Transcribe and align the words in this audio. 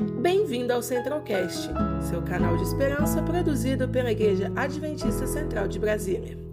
Bem-vindo 0.00 0.72
ao 0.72 0.82
Centralcast, 0.82 1.68
seu 2.08 2.22
canal 2.22 2.56
de 2.56 2.62
esperança 2.62 3.22
produzido 3.22 3.86
pela 3.86 4.10
Igreja 4.10 4.50
Adventista 4.56 5.26
Central 5.26 5.68
de 5.68 5.78
Brasília. 5.78 6.49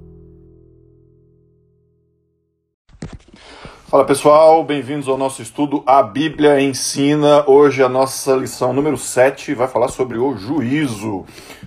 Fala 3.90 4.04
pessoal, 4.04 4.66
bem-vindos 4.66 5.08
ao 5.08 5.18
nosso 5.18 5.42
estudo 5.42 5.82
A 5.86 6.04
Bíblia 6.04 6.60
Ensina. 6.60 7.50
Hoje 7.50 7.82
a 7.82 7.88
nossa 7.88 8.36
lição 8.36 8.74
número 8.74 8.98
7 8.98 9.54
vai 9.54 9.66
falar 9.66 9.88
sobre 9.88 10.18
o 10.18 10.36
juízo. 10.36 11.24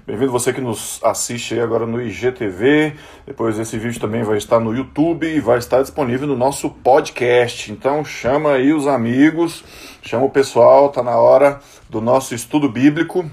Bem-vindo 0.07 0.31
você 0.31 0.53
que 0.53 0.61
nos 0.61 1.01
assiste 1.03 1.59
agora 1.59 1.87
no 1.87 1.99
IGTV. 1.99 2.93
Depois 3.27 3.59
esse 3.59 3.79
vídeo 3.79 3.99
também 3.99 4.23
vai 4.23 4.37
estar 4.37 4.61
no 4.61 4.77
YouTube 4.77 5.35
e 5.35 5.41
vai 5.41 5.57
estar 5.57 5.81
disponível 5.81 6.27
no 6.27 6.37
nosso 6.37 6.69
podcast. 6.69 7.73
Então 7.73 8.05
chama 8.05 8.53
aí 8.53 8.71
os 8.71 8.87
amigos, 8.87 9.65
chama 10.03 10.27
o 10.27 10.31
pessoal, 10.31 10.91
tá 10.91 11.03
na 11.03 11.17
hora 11.17 11.59
do 11.89 12.03
nosso 12.03 12.35
estudo 12.35 12.69
bíblico. 12.69 13.25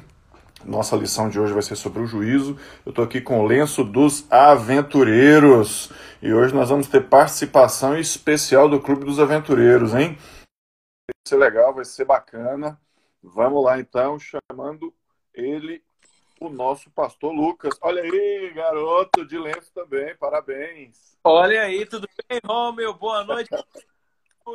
Nossa 0.65 0.95
lição 0.95 1.27
de 1.27 1.37
hoje 1.37 1.51
vai 1.51 1.61
ser 1.61 1.75
sobre 1.75 2.01
o 2.01 2.07
juízo. 2.07 2.55
Eu 2.85 2.91
estou 2.91 3.03
aqui 3.03 3.19
com 3.19 3.41
o 3.41 3.45
lenço 3.45 3.83
dos 3.83 4.25
aventureiros 4.31 5.91
e 6.21 6.33
hoje 6.33 6.53
nós 6.53 6.69
vamos 6.69 6.87
ter 6.87 7.07
participação 7.07 7.97
especial 7.97 8.67
do 8.67 8.81
Clube 8.81 9.05
dos 9.05 9.19
Aventureiros, 9.19 9.93
hein? 9.93 10.15
Vai 10.15 11.27
ser 11.27 11.37
legal, 11.37 11.73
vai 11.73 11.85
ser 11.85 12.05
bacana. 12.05 12.79
Vamos 13.21 13.63
lá 13.63 13.79
então, 13.79 14.17
chamando 14.19 14.93
ele, 15.33 15.83
o 16.39 16.49
nosso 16.49 16.89
pastor 16.89 17.31
Lucas. 17.31 17.77
Olha 17.81 18.01
aí, 18.01 18.51
garoto 18.53 19.25
de 19.25 19.37
lenço 19.37 19.71
também, 19.73 20.15
parabéns. 20.15 21.17
Olha 21.23 21.61
aí, 21.61 21.85
tudo 21.85 22.07
bem, 22.27 22.39
Romeu? 22.45 22.93
Boa 22.93 23.23
noite. 23.23 23.49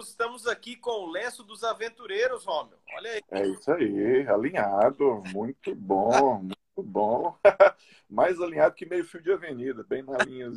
Estamos 0.00 0.46
aqui 0.46 0.76
com 0.76 0.90
o 0.90 1.10
lenço 1.10 1.44
dos 1.44 1.62
aventureiros, 1.62 2.44
Romeu. 2.44 2.78
Olha 2.96 3.10
aí. 3.10 3.20
É 3.30 3.46
isso 3.46 3.70
aí, 3.70 4.26
alinhado, 4.26 5.22
muito 5.32 5.74
bom, 5.74 6.38
muito 6.38 6.61
bom. 6.83 7.36
Mais 8.08 8.41
alinhado 8.41 8.75
que 8.75 8.86
meio 8.86 9.05
fio 9.05 9.22
de 9.22 9.33
avenida, 9.33 9.83
bem 9.83 10.02
na 10.02 10.19
linha. 10.19 10.52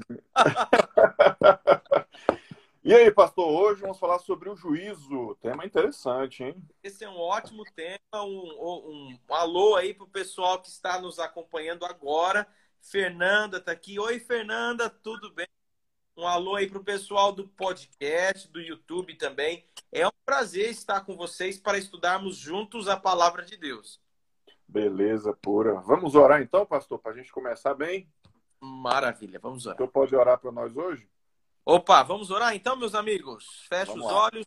e 2.83 2.93
aí, 2.93 3.09
pastor, 3.11 3.47
hoje 3.47 3.81
vamos 3.81 3.99
falar 3.99 4.19
sobre 4.19 4.49
o 4.49 4.55
juízo. 4.55 5.37
Tema 5.41 5.65
interessante, 5.65 6.43
hein? 6.43 6.55
Esse 6.83 7.03
é 7.03 7.09
um 7.09 7.17
ótimo 7.17 7.63
tema. 7.75 7.99
Um, 8.15 8.27
um, 8.27 9.19
um 9.29 9.33
alô 9.33 9.75
aí 9.75 9.93
para 9.93 10.05
o 10.05 10.09
pessoal 10.09 10.61
que 10.61 10.67
está 10.67 10.99
nos 10.99 11.19
acompanhando 11.19 11.85
agora. 11.85 12.47
Fernanda 12.81 13.57
está 13.57 13.71
aqui. 13.71 13.99
Oi, 13.99 14.19
Fernanda, 14.19 14.89
tudo 14.89 15.31
bem? 15.31 15.47
Um 16.17 16.25
alô 16.25 16.55
aí 16.55 16.69
para 16.69 16.79
o 16.79 16.83
pessoal 16.83 17.31
do 17.31 17.47
podcast, 17.47 18.47
do 18.47 18.61
YouTube 18.61 19.15
também. 19.15 19.65
É 19.91 20.07
um 20.07 20.11
prazer 20.25 20.69
estar 20.69 21.01
com 21.01 21.15
vocês 21.17 21.59
para 21.59 21.77
estudarmos 21.77 22.37
juntos 22.37 22.87
a 22.87 22.95
palavra 22.95 23.43
de 23.43 23.57
Deus. 23.57 23.99
Beleza, 24.67 25.33
pura. 25.33 25.79
Vamos 25.81 26.15
orar 26.15 26.41
então, 26.41 26.65
pastor, 26.65 26.99
para 26.99 27.11
a 27.11 27.15
gente 27.15 27.31
começar 27.31 27.73
bem? 27.73 28.09
Maravilha, 28.59 29.39
vamos 29.39 29.65
orar. 29.65 29.75
Então 29.75 29.87
pode 29.87 30.15
orar 30.15 30.39
para 30.39 30.51
nós 30.51 30.75
hoje? 30.75 31.07
Opa, 31.65 32.03
vamos 32.03 32.29
orar 32.29 32.55
então, 32.55 32.75
meus 32.75 32.93
amigos? 32.93 33.65
Feche 33.67 33.91
os 33.91 34.05
olhos. 34.05 34.45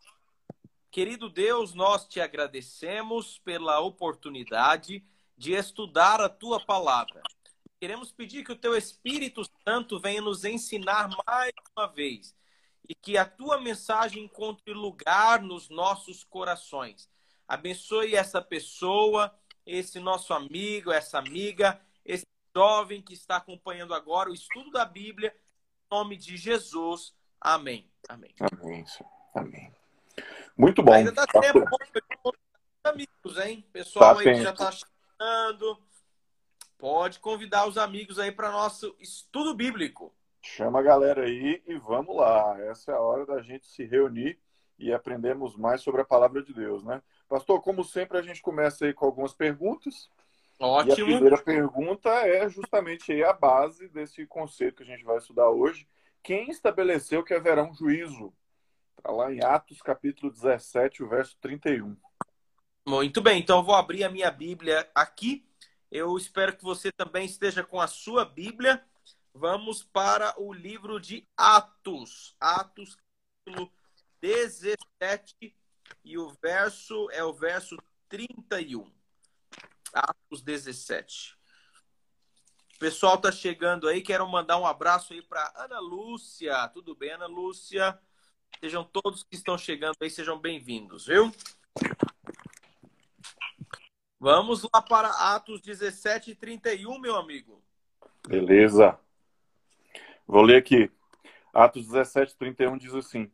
Querido 0.91 1.29
Deus, 1.29 1.75
nós 1.75 2.07
te 2.07 2.21
agradecemos 2.21 3.39
pela 3.41 3.81
oportunidade 3.81 5.05
de 5.37 5.53
estudar 5.53 6.21
a 6.21 6.29
tua 6.29 6.65
palavra. 6.65 7.23
Queremos 7.81 8.11
pedir 8.11 8.45
que 8.45 8.53
o 8.53 8.59
teu 8.59 8.75
Espírito 8.77 9.43
Santo 9.65 10.01
venha 10.01 10.21
nos 10.21 10.45
ensinar 10.45 11.09
mais 11.27 11.53
uma 11.77 11.87
vez 11.87 12.35
e 12.89 12.95
que 12.95 13.17
a 13.17 13.25
tua 13.25 13.61
mensagem 13.61 14.25
encontre 14.25 14.73
lugar 14.73 15.43
nos 15.43 15.69
nossos 15.69 16.25
corações. 16.25 17.09
Abençoe 17.47 18.17
essa 18.17 18.43
pessoa, 18.43 19.33
esse 19.69 20.01
nosso 20.01 20.33
amigo, 20.33 20.91
essa 20.91 21.19
amiga, 21.19 21.79
esse 22.03 22.27
jovem 22.57 23.03
que 23.03 23.13
está 23.13 23.37
acompanhando 23.37 23.93
agora 23.93 24.31
o 24.31 24.35
estudo 24.35 24.71
da 24.71 24.85
Bíblia, 24.87 25.35
em 25.37 25.95
nome 25.95 26.17
de 26.17 26.39
Jesus. 26.39 27.15
Amém. 27.39 27.91
Amém. 28.09 28.35
Amém. 28.41 28.85
Amém. 29.35 29.73
Muito 30.57 30.83
bom. 30.83 30.95
Ainda 30.95 31.13
dá 31.13 31.27
tempo 31.27 31.61
amigos, 32.83 33.39
hein? 33.39 33.63
Pessoal 33.71 34.15
tá 34.15 34.21
aí 34.23 34.35
que 34.35 34.43
já 34.43 34.51
está 34.51 34.73
chegando. 34.73 35.79
Pode 36.79 37.19
convidar 37.19 37.69
os 37.69 37.77
amigos 37.77 38.19
aí 38.19 38.33
para 38.33 38.51
nosso 38.51 38.97
estudo 38.99 39.55
bíblico. 39.55 40.15
Chama 40.41 40.79
a 40.79 40.83
galera 40.83 41.25
aí 41.25 41.63
e 41.67 41.77
vamos 41.77 42.17
lá. 42.17 42.59
Essa 42.63 42.93
é 42.93 42.95
a 42.95 43.01
hora 43.01 43.27
da 43.27 43.43
gente 43.43 43.67
se 43.67 43.85
reunir 43.85 44.41
e 44.79 44.93
aprendermos 44.93 45.57
mais 45.57 45.83
sobre 45.83 46.01
a 46.01 46.07
palavra 46.07 46.43
de 46.43 46.55
Deus, 46.55 46.83
né? 46.83 47.03
Pastor, 47.29 47.61
como 47.63 47.85
sempre, 47.85 48.19
a 48.19 48.23
gente 48.23 48.41
começa 48.41 48.87
aí 48.87 48.95
com 48.95 49.05
algumas 49.05 49.33
perguntas. 49.33 50.11
Ótimo. 50.59 50.91
E 50.91 50.93
a 50.93 51.17
primeira 51.19 51.39
pergunta 51.43 52.09
é 52.11 52.49
justamente 52.49 53.23
a 53.23 53.33
base 53.33 53.89
desse 53.89 54.27
conceito 54.27 54.77
que 54.77 54.83
a 54.83 54.97
gente 54.97 55.05
vai 55.05 55.19
estudar 55.19 55.49
hoje. 55.49 55.87
Quem 56.23 56.51
estabeleceu 56.51 57.23
que 57.23 57.35
haverá 57.35 57.63
um 57.63 57.75
juízo? 57.75 58.33
Está 58.97 59.13
lá 59.13 59.33
em 59.33 59.43
Atos, 59.45 59.81
capítulo 59.81 60.33
17, 60.33 61.03
o 61.03 61.09
verso 61.09 61.37
31. 61.41 61.97
Muito 62.87 63.21
bem, 63.21 63.41
então 63.41 63.59
eu 63.59 63.65
vou 63.65 63.75
abrir 63.75 64.03
a 64.03 64.11
minha 64.11 64.31
Bíblia 64.31 64.89
aqui 64.95 65.47
eu 65.91 66.17
espero 66.19 66.55
que 66.55 66.63
você 66.63 66.93
também 66.93 67.25
esteja 67.25 67.65
com 67.65 67.81
a 67.81 67.87
sua 67.87 68.25
Bíblia. 68.25 68.85
Vamos 69.33 69.83
para 69.83 70.39
o 70.39 70.53
livro 70.53 71.01
de 71.01 71.27
Atos. 71.35 72.37
Atos, 72.39 72.95
capítulo 72.95 73.73
17, 74.21 75.57
e 76.05 76.19
o 76.19 76.31
verso 76.43 77.11
é 77.11 77.23
o 77.23 77.33
verso 77.33 77.77
31. 78.09 78.91
Atos 79.93 80.43
17. 80.43 81.37
O 82.75 82.79
pessoal 82.79 83.17
está 83.17 83.33
chegando 83.33 83.89
aí, 83.89 84.01
quero 84.01 84.27
mandar 84.29 84.59
um 84.59 84.67
abraço 84.67 85.13
aí 85.13 85.21
para 85.21 85.53
Ana 85.57 85.81
Lúcia. 85.81 86.69
Tudo 86.69 86.95
bem, 86.95 87.11
Ana 87.11 87.27
Lúcia? 87.27 87.99
Sejam 88.61 88.85
todos 88.85 89.25
que 89.25 89.35
estão 89.35 89.59
chegando 89.59 89.97
aí, 90.01 90.11
sejam 90.11 90.39
bem-vindos, 90.39 91.07
viu? 91.07 91.33
Vamos 94.21 94.63
lá 94.63 94.83
para 94.83 95.09
Atos 95.35 95.61
17 95.61 96.33
e 96.33 96.35
31, 96.35 96.99
meu 96.99 97.17
amigo. 97.17 97.63
Beleza. 98.27 98.99
Vou 100.27 100.43
ler 100.43 100.57
aqui. 100.57 100.91
Atos 101.53 101.87
17, 101.87 102.37
31 102.37 102.77
diz 102.77 102.95
assim: 102.95 103.31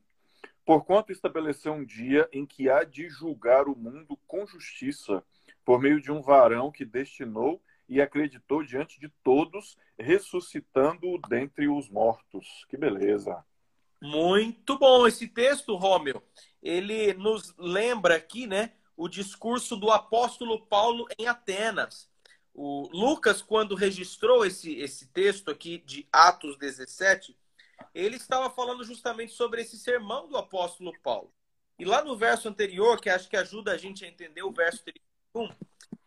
Porquanto 0.64 1.12
estabeleceu 1.12 1.72
um 1.72 1.84
dia 1.84 2.28
em 2.32 2.46
que 2.46 2.70
há 2.70 2.84
de 2.84 3.08
julgar 3.08 3.68
o 3.68 3.76
mundo 3.76 4.18
com 4.26 4.46
justiça, 4.46 5.22
por 5.64 5.80
meio 5.80 6.00
de 6.00 6.10
um 6.10 6.22
varão 6.22 6.70
que 6.70 6.84
destinou 6.84 7.60
e 7.88 8.00
acreditou 8.00 8.62
diante 8.62 8.98
de 8.98 9.08
todos, 9.22 9.76
ressuscitando-o 9.98 11.18
dentre 11.28 11.68
os 11.68 11.88
mortos. 11.88 12.64
Que 12.68 12.76
beleza. 12.76 13.44
Muito 14.00 14.78
bom 14.78 15.06
esse 15.06 15.28
texto, 15.28 15.76
Rômeo. 15.76 16.22
Ele 16.62 17.14
nos 17.14 17.54
lembra 17.58 18.16
aqui, 18.16 18.46
né, 18.46 18.72
o 18.96 19.08
discurso 19.08 19.76
do 19.76 19.90
apóstolo 19.90 20.66
Paulo 20.66 21.06
em 21.18 21.26
Atenas. 21.26 22.08
O 22.54 22.88
Lucas, 22.92 23.42
quando 23.42 23.74
registrou 23.74 24.44
esse, 24.44 24.74
esse 24.76 25.08
texto 25.08 25.50
aqui 25.50 25.78
de 25.78 26.06
Atos 26.12 26.56
17, 26.56 27.36
ele 27.94 28.16
estava 28.16 28.50
falando 28.50 28.84
justamente 28.84 29.32
sobre 29.32 29.62
esse 29.62 29.78
sermão 29.78 30.28
do 30.28 30.36
apóstolo 30.36 30.92
Paulo. 31.00 31.32
E 31.78 31.84
lá 31.84 32.04
no 32.04 32.16
verso 32.16 32.48
anterior, 32.48 33.00
que 33.00 33.08
acho 33.08 33.28
que 33.28 33.36
ajuda 33.36 33.72
a 33.72 33.76
gente 33.76 34.04
a 34.04 34.08
entender 34.08 34.42
o 34.42 34.52
verso 34.52 34.84
31, 34.84 35.54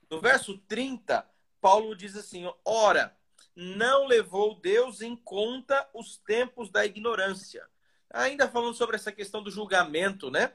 no 0.09 0.21
verso 0.21 0.57
30, 0.59 1.27
Paulo 1.59 1.95
diz 1.95 2.15
assim: 2.15 2.49
Ora, 2.63 3.15
não 3.55 4.05
levou 4.05 4.55
Deus 4.55 5.01
em 5.01 5.15
conta 5.15 5.89
os 5.93 6.17
tempos 6.17 6.69
da 6.69 6.85
ignorância. 6.85 7.67
Ainda 8.09 8.47
falando 8.47 8.73
sobre 8.73 8.95
essa 8.95 9.11
questão 9.11 9.43
do 9.43 9.51
julgamento, 9.51 10.31
né? 10.31 10.53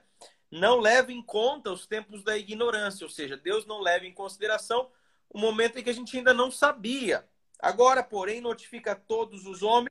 não 0.52 0.78
leva 0.78 1.10
em 1.10 1.22
conta 1.22 1.72
os 1.72 1.86
tempos 1.86 2.22
da 2.22 2.36
ignorância, 2.36 3.06
ou 3.06 3.10
seja, 3.10 3.38
Deus 3.38 3.64
não 3.64 3.80
leva 3.80 4.04
em 4.04 4.12
consideração 4.12 4.90
o 5.30 5.38
momento 5.38 5.78
em 5.78 5.82
que 5.82 5.88
a 5.88 5.94
gente 5.94 6.14
ainda 6.14 6.34
não 6.34 6.50
sabia. 6.50 7.26
Agora, 7.58 8.02
porém, 8.04 8.42
notifica 8.42 8.94
todos 8.94 9.46
os 9.46 9.62
homens 9.62 9.90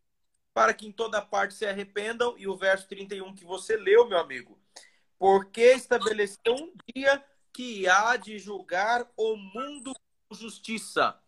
para 0.54 0.74
que 0.74 0.88
em 0.88 0.92
toda 0.92 1.22
parte 1.22 1.54
se 1.54 1.66
arrependam, 1.66 2.38
e 2.38 2.48
o 2.48 2.56
verso 2.56 2.88
31 2.88 3.34
que 3.36 3.46
você 3.46 3.78
leu, 3.78 4.08
meu 4.08 4.20
amigo, 4.20 4.60
porque 5.18 5.74
estabeleceu 5.74 6.54
um 6.54 6.74
dia 6.94 7.24
que 7.54 7.88
há 7.88 8.16
de 8.18 8.40
julgar 8.40 9.10
o 9.16 9.36
mundo 9.36 9.94
com 10.28 10.36
justiça. 10.36 11.20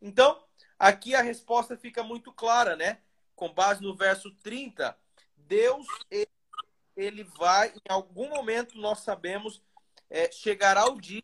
Então, 0.00 0.42
aqui 0.78 1.14
a 1.14 1.22
resposta 1.22 1.76
fica 1.76 2.02
muito 2.02 2.32
clara, 2.32 2.76
né? 2.76 3.00
Com 3.34 3.52
base 3.52 3.82
no 3.82 3.94
verso 3.94 4.30
30, 4.36 4.96
Deus 5.36 5.86
ele 6.10 6.28
ele 6.96 7.24
vai, 7.24 7.70
em 7.70 7.92
algum 7.92 8.28
momento, 8.28 8.76
nós 8.78 9.00
sabemos, 9.00 9.62
é, 10.08 10.30
chegará 10.30 10.86
o 10.86 11.00
dia 11.00 11.22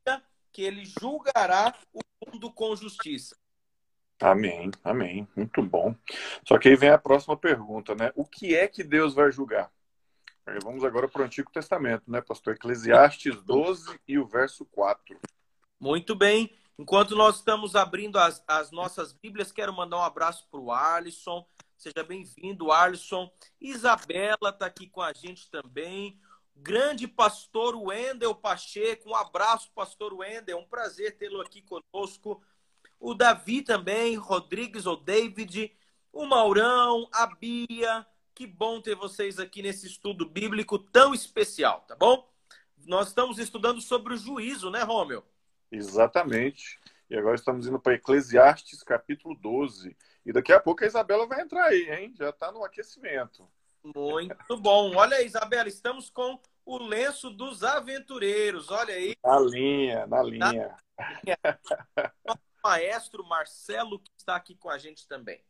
que 0.50 0.62
ele 0.62 0.84
julgará 0.84 1.76
o 1.92 2.00
mundo 2.26 2.50
com 2.50 2.74
justiça. 2.74 3.36
Amém, 4.20 4.70
amém. 4.82 5.28
Muito 5.36 5.62
bom. 5.62 5.94
Só 6.46 6.58
que 6.58 6.68
aí 6.68 6.76
vem 6.76 6.90
a 6.90 6.98
próxima 6.98 7.36
pergunta, 7.36 7.94
né? 7.94 8.12
O 8.14 8.24
que 8.24 8.54
é 8.54 8.66
que 8.66 8.82
Deus 8.82 9.14
vai 9.14 9.30
julgar? 9.30 9.70
Vamos 10.62 10.84
agora 10.84 11.08
para 11.08 11.22
o 11.22 11.24
Antigo 11.24 11.50
Testamento, 11.50 12.04
né, 12.06 12.20
pastor? 12.20 12.54
Eclesiastes 12.54 13.42
12 13.42 13.98
e 14.06 14.16
o 14.16 14.24
verso 14.24 14.64
4. 14.66 15.18
Muito 15.78 16.14
bem. 16.14 16.56
Enquanto 16.78 17.16
nós 17.16 17.36
estamos 17.36 17.74
abrindo 17.74 18.16
as, 18.18 18.42
as 18.46 18.70
nossas 18.70 19.12
Bíblias, 19.12 19.50
quero 19.50 19.72
mandar 19.72 19.96
um 19.96 20.02
abraço 20.02 20.46
para 20.50 20.60
o 20.60 20.70
Arlisson. 20.70 21.44
Seja 21.76 22.04
bem-vindo, 22.06 22.70
Arlisson. 22.70 23.30
Isabela 23.60 24.50
está 24.50 24.66
aqui 24.66 24.86
com 24.88 25.02
a 25.02 25.12
gente 25.12 25.50
também. 25.50 26.18
Grande 26.54 27.08
pastor 27.08 27.74
Wendel 27.76 28.34
Pacheco. 28.34 29.10
Um 29.10 29.16
abraço, 29.16 29.70
pastor 29.74 30.14
Wendel. 30.14 30.58
Um 30.58 30.66
prazer 30.66 31.16
tê-lo 31.16 31.40
aqui 31.40 31.60
conosco. 31.60 32.42
O 32.98 33.14
Davi 33.14 33.62
também, 33.62 34.16
Rodrigues 34.16 34.86
ou 34.86 34.96
David. 34.96 35.72
O 36.12 36.26
Maurão, 36.26 37.08
a 37.12 37.26
Bia. 37.26 38.06
Que 38.34 38.46
bom 38.46 38.80
ter 38.80 38.94
vocês 38.94 39.38
aqui 39.38 39.62
nesse 39.62 39.86
estudo 39.86 40.28
bíblico 40.28 40.78
tão 40.78 41.14
especial, 41.14 41.80
tá 41.88 41.96
bom? 41.96 42.28
Nós 42.86 43.08
estamos 43.08 43.38
estudando 43.38 43.80
sobre 43.80 44.14
o 44.14 44.16
juízo, 44.18 44.70
né, 44.70 44.82
Rômio? 44.82 45.24
Exatamente. 45.72 46.78
E 47.08 47.16
agora 47.16 47.34
estamos 47.34 47.66
indo 47.66 47.78
para 47.78 47.94
Eclesiastes, 47.94 48.82
capítulo 48.82 49.34
12. 49.34 49.96
E 50.24 50.32
daqui 50.32 50.52
a 50.52 50.60
pouco 50.60 50.82
a 50.82 50.86
Isabela 50.86 51.26
vai 51.26 51.40
entrar 51.40 51.66
aí, 51.66 51.88
hein? 51.90 52.14
Já 52.16 52.30
está 52.30 52.50
no 52.50 52.64
aquecimento. 52.64 53.48
Muito 53.94 54.56
bom. 54.56 54.96
Olha 54.96 55.18
aí, 55.18 55.26
Isabela, 55.26 55.68
estamos 55.68 56.10
com 56.10 56.40
o 56.64 56.78
lenço 56.78 57.30
dos 57.30 57.62
aventureiros. 57.62 58.70
Olha 58.70 58.94
aí. 58.94 59.14
Na 59.24 59.38
linha, 59.38 60.06
na 60.06 60.22
linha. 60.22 60.76
O 62.28 62.34
maestro 62.66 63.24
Marcelo, 63.24 64.00
que 64.00 64.10
está 64.16 64.34
aqui 64.34 64.56
com 64.56 64.68
a 64.68 64.76
gente 64.76 65.06
também. 65.06 65.40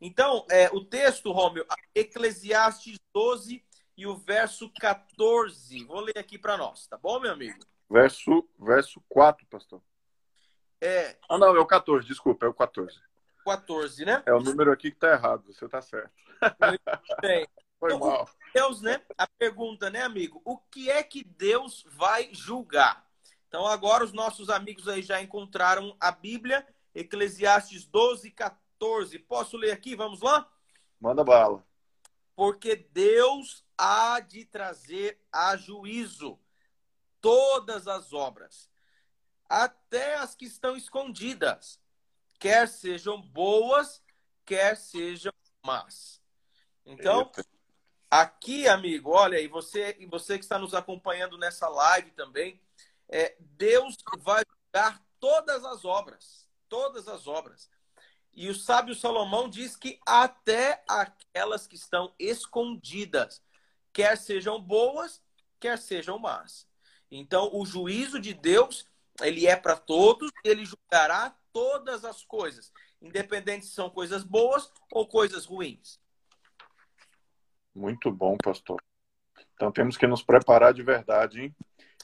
Então, 0.00 0.46
é, 0.50 0.68
o 0.70 0.82
texto, 0.84 1.30
Rômio, 1.30 1.66
Eclesiastes 1.94 2.98
12 3.14 3.62
e 3.96 4.06
o 4.06 4.16
verso 4.16 4.72
14. 4.80 5.84
Vou 5.84 6.00
ler 6.00 6.18
aqui 6.18 6.38
para 6.38 6.56
nós, 6.56 6.86
tá 6.86 6.96
bom, 6.96 7.20
meu 7.20 7.32
amigo? 7.32 7.58
Verso, 7.90 8.48
verso 8.58 9.02
4, 9.08 9.46
pastor. 9.46 9.82
É. 10.80 11.16
Ah, 11.28 11.38
não, 11.38 11.54
é 11.54 11.60
o 11.60 11.66
14, 11.66 12.06
desculpa, 12.06 12.46
é 12.46 12.48
o 12.48 12.54
14. 12.54 13.00
14, 13.44 14.04
né? 14.04 14.22
É 14.24 14.32
o 14.32 14.40
número 14.40 14.72
aqui 14.72 14.90
que 14.90 14.96
tá 14.98 15.12
errado, 15.12 15.52
você 15.52 15.68
tá 15.68 15.82
certo. 15.82 16.10
Muito 16.40 17.20
bem. 17.20 17.46
Foi 17.78 17.94
Então, 17.94 18.08
mal. 18.08 18.28
Deus, 18.54 18.80
né? 18.80 19.02
A 19.18 19.26
pergunta, 19.26 19.90
né, 19.90 20.02
amigo? 20.02 20.40
O 20.44 20.56
que 20.56 20.88
é 20.88 21.02
que 21.02 21.22
Deus 21.24 21.84
vai 21.88 22.30
julgar? 22.32 23.04
Então, 23.52 23.66
agora 23.66 24.02
os 24.02 24.14
nossos 24.14 24.48
amigos 24.48 24.88
aí 24.88 25.02
já 25.02 25.20
encontraram 25.20 25.94
a 26.00 26.10
Bíblia, 26.10 26.66
Eclesiastes 26.94 27.84
12, 27.84 28.30
14. 28.30 29.18
Posso 29.18 29.58
ler 29.58 29.72
aqui? 29.72 29.94
Vamos 29.94 30.22
lá? 30.22 30.50
Manda 30.98 31.22
bala. 31.22 31.62
Porque 32.34 32.74
Deus 32.74 33.62
há 33.76 34.20
de 34.20 34.46
trazer 34.46 35.20
a 35.30 35.54
juízo 35.54 36.40
todas 37.20 37.86
as 37.86 38.14
obras, 38.14 38.70
até 39.46 40.14
as 40.14 40.34
que 40.34 40.46
estão 40.46 40.74
escondidas, 40.74 41.78
quer 42.38 42.66
sejam 42.66 43.20
boas, 43.20 44.02
quer 44.46 44.78
sejam 44.78 45.30
más. 45.62 46.22
Então, 46.86 47.30
Eita. 47.36 47.44
aqui, 48.10 48.66
amigo, 48.66 49.10
olha 49.10 49.36
aí, 49.36 49.46
você, 49.46 49.94
e 50.00 50.06
você 50.06 50.38
que 50.38 50.44
está 50.44 50.58
nos 50.58 50.72
acompanhando 50.72 51.36
nessa 51.36 51.68
live 51.68 52.12
também, 52.12 52.58
é, 53.12 53.36
Deus 53.38 53.96
vai 54.20 54.42
julgar 54.48 55.04
todas 55.20 55.64
as 55.64 55.84
obras, 55.84 56.48
todas 56.66 57.06
as 57.06 57.26
obras. 57.26 57.70
E 58.32 58.48
o 58.48 58.54
sábio 58.54 58.94
Salomão 58.94 59.50
diz 59.50 59.76
que 59.76 60.00
até 60.06 60.82
aquelas 60.88 61.66
que 61.66 61.76
estão 61.76 62.14
escondidas, 62.18 63.42
quer 63.92 64.16
sejam 64.16 64.58
boas, 64.58 65.22
quer 65.60 65.78
sejam 65.78 66.18
más. 66.18 66.66
Então, 67.10 67.50
o 67.52 67.66
juízo 67.66 68.18
de 68.18 68.32
Deus, 68.32 68.88
ele 69.20 69.46
é 69.46 69.54
para 69.54 69.76
todos, 69.76 70.30
ele 70.42 70.64
julgará 70.64 71.36
todas 71.52 72.06
as 72.06 72.24
coisas, 72.24 72.72
independente 73.02 73.66
se 73.66 73.72
são 73.72 73.90
coisas 73.90 74.24
boas 74.24 74.72
ou 74.90 75.06
coisas 75.06 75.44
ruins. 75.44 76.00
Muito 77.74 78.10
bom, 78.10 78.38
pastor. 78.42 78.82
Então 79.54 79.70
temos 79.70 79.98
que 79.98 80.06
nos 80.06 80.22
preparar 80.22 80.72
de 80.72 80.82
verdade, 80.82 81.42
hein? 81.42 81.56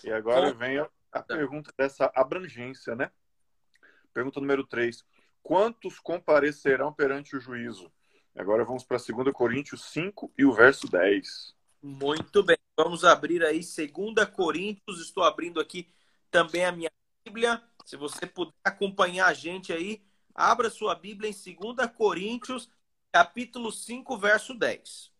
E 0.05 0.13
agora 0.13 0.53
Bom. 0.53 0.59
vem 0.59 0.79
a, 1.19 1.21
a 1.21 1.23
pergunta 1.23 1.73
dessa 1.77 2.11
abrangência, 2.15 2.95
né? 2.95 3.11
Pergunta 4.13 4.41
número 4.41 4.67
3. 4.67 5.05
Quantos 5.43 5.99
comparecerão 5.99 6.93
perante 6.93 7.37
o 7.37 7.41
juízo? 7.41 7.93
Agora 8.37 8.65
vamos 8.65 8.85
para 8.85 8.99
2 8.99 9.33
Coríntios 9.33 9.85
5 9.87 10.33
e 10.37 10.45
o 10.45 10.53
verso 10.53 10.89
10. 10.91 11.55
Muito 11.83 12.43
bem. 12.43 12.59
Vamos 12.77 13.05
abrir 13.05 13.43
aí 13.45 13.61
2 13.61 14.29
Coríntios. 14.35 15.01
Estou 15.01 15.25
abrindo 15.25 15.61
aqui 15.61 15.89
também 16.31 16.65
a 16.65 16.73
minha 16.73 16.91
Bíblia. 17.25 17.63
Se 17.85 17.97
você 17.97 18.27
puder 18.27 18.55
acompanhar 18.63 19.27
a 19.27 19.33
gente 19.33 19.73
aí, 19.73 20.03
abra 20.35 20.71
sua 20.71 20.95
Bíblia 20.95 21.31
em 21.31 21.33
2 21.33 21.91
Coríntios, 21.97 22.71
capítulo 23.11 23.73
5, 23.73 24.19
verso 24.19 24.55
10. 24.55 25.11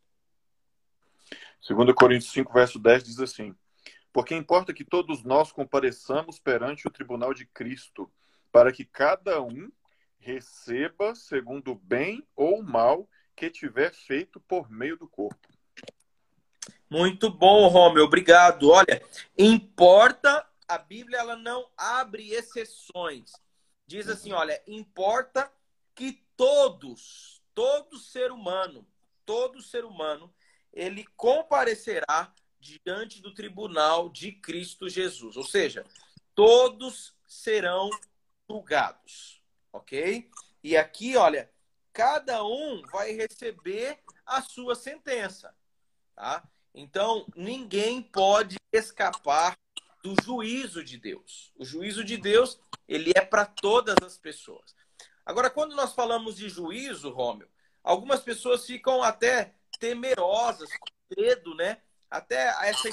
2 1.69 1.95
Coríntios 1.95 2.33
5, 2.33 2.53
verso 2.53 2.79
10 2.79 3.05
diz 3.05 3.21
assim: 3.21 3.55
Porque 4.13 4.35
importa 4.35 4.73
que 4.73 4.85
todos 4.85 5.23
nós 5.23 5.53
compareçamos 5.53 6.39
perante 6.39 6.87
o 6.87 6.91
tribunal 6.91 7.35
de 7.35 7.47
Cristo, 7.47 8.11
para 8.51 8.73
que 8.73 8.85
cada 8.85 9.43
um 9.43 9.71
receba 10.19 11.15
segundo 11.15 11.73
o 11.73 11.75
bem 11.75 12.27
ou 12.35 12.63
mal 12.63 13.09
que 13.37 13.51
tiver 13.51 13.95
feito 13.95 14.41
por 14.41 14.71
meio 14.71 14.97
do 14.97 15.09
corpo. 15.09 15.49
Muito 16.91 17.31
bom, 17.31 17.69
Romeu. 17.69 18.05
Obrigado. 18.05 18.71
Olha, 18.71 19.03
importa, 19.37 20.47
a 20.67 20.79
Bíblia 20.79 21.19
ela 21.19 21.37
não 21.37 21.69
abre 21.77 22.33
exceções. 22.33 23.33
Diz 23.87 24.09
assim, 24.09 24.33
olha, 24.33 24.61
importa 24.67 25.53
que 25.95 26.25
todos, 26.37 27.43
todo 27.55 27.99
ser 27.99 28.33
humano, 28.33 28.87
todo 29.25 29.63
ser 29.63 29.85
humano, 29.85 30.33
ele 30.73 31.07
comparecerá 31.17 32.33
diante 32.61 33.21
do 33.21 33.33
tribunal 33.35 34.09
de 34.09 34.33
Cristo 34.33 34.89
Jesus. 34.89 35.37
Ou 35.37 35.45
seja, 35.45 35.85
todos 36.35 37.15
serão 37.27 37.91
julgados, 38.49 39.43
ok? 39.73 40.31
E 40.63 40.77
aqui, 40.77 41.17
olha, 41.17 41.51
cada 41.93 42.45
um 42.45 42.83
vai 42.91 43.13
receber 43.13 43.99
a 44.25 44.43
sua 44.43 44.75
sentença, 44.75 45.55
tá? 46.15 46.49
Então, 46.75 47.27
ninguém 47.35 48.03
pode 48.03 48.57
escapar 48.73 49.57
do 50.03 50.15
juízo 50.23 50.85
de 50.85 50.97
Deus. 50.97 51.53
O 51.57 51.65
juízo 51.65 52.05
de 52.05 52.17
Deus, 52.17 52.61
ele 52.87 53.13
é 53.15 53.21
para 53.21 53.45
todas 53.45 53.97
as 54.03 54.17
pessoas. 54.17 54.75
Agora, 55.25 55.51
quando 55.51 55.75
nós 55.75 55.93
falamos 55.93 56.37
de 56.37 56.49
juízo, 56.49 57.11
Rômio, 57.11 57.49
algumas 57.83 58.21
pessoas 58.21 58.65
ficam 58.65 59.03
até 59.03 59.55
temerosas, 59.79 60.71
com 60.71 61.21
medo, 61.21 61.55
né? 61.55 61.83
Até 62.11 62.49
essa 62.69 62.89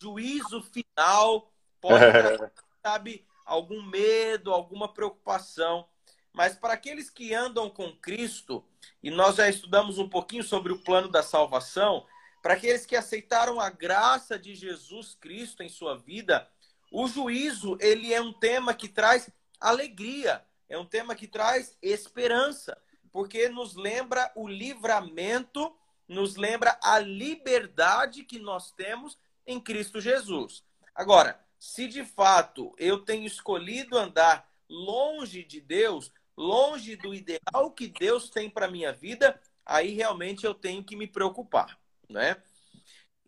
juízo 0.00 0.62
final 0.62 1.52
pode 1.80 2.00
trazer, 2.12 2.52
sabe, 2.82 3.26
algum 3.44 3.82
medo, 3.82 4.52
alguma 4.52 4.92
preocupação. 4.92 5.86
Mas 6.32 6.54
para 6.54 6.74
aqueles 6.74 7.10
que 7.10 7.34
andam 7.34 7.68
com 7.68 7.94
Cristo, 7.96 8.64
e 9.02 9.10
nós 9.10 9.36
já 9.36 9.48
estudamos 9.48 9.98
um 9.98 10.08
pouquinho 10.08 10.44
sobre 10.44 10.72
o 10.72 10.78
plano 10.78 11.08
da 11.08 11.22
salvação, 11.22 12.06
para 12.42 12.54
aqueles 12.54 12.86
que 12.86 12.96
aceitaram 12.96 13.60
a 13.60 13.68
graça 13.68 14.38
de 14.38 14.54
Jesus 14.54 15.14
Cristo 15.14 15.62
em 15.62 15.68
sua 15.68 15.98
vida, 15.98 16.48
o 16.90 17.06
juízo, 17.06 17.76
ele 17.80 18.14
é 18.14 18.20
um 18.20 18.32
tema 18.32 18.72
que 18.72 18.88
traz 18.88 19.28
alegria, 19.60 20.44
é 20.68 20.78
um 20.78 20.86
tema 20.86 21.14
que 21.14 21.26
traz 21.26 21.76
esperança, 21.82 22.80
porque 23.12 23.48
nos 23.48 23.74
lembra 23.74 24.30
o 24.34 24.48
livramento, 24.48 25.76
nos 26.10 26.34
lembra 26.34 26.76
a 26.82 26.98
liberdade 26.98 28.24
que 28.24 28.40
nós 28.40 28.72
temos 28.72 29.16
em 29.46 29.60
Cristo 29.60 30.00
Jesus. 30.00 30.64
Agora, 30.92 31.40
se 31.56 31.86
de 31.86 32.04
fato 32.04 32.74
eu 32.76 33.04
tenho 33.04 33.24
escolhido 33.24 33.96
andar 33.96 34.50
longe 34.68 35.44
de 35.44 35.60
Deus, 35.60 36.12
longe 36.36 36.96
do 36.96 37.14
ideal 37.14 37.70
que 37.70 37.86
Deus 37.86 38.28
tem 38.28 38.50
para 38.50 38.68
minha 38.68 38.92
vida, 38.92 39.40
aí 39.64 39.94
realmente 39.94 40.44
eu 40.44 40.52
tenho 40.52 40.82
que 40.82 40.96
me 40.96 41.06
preocupar, 41.06 41.78
né? 42.08 42.42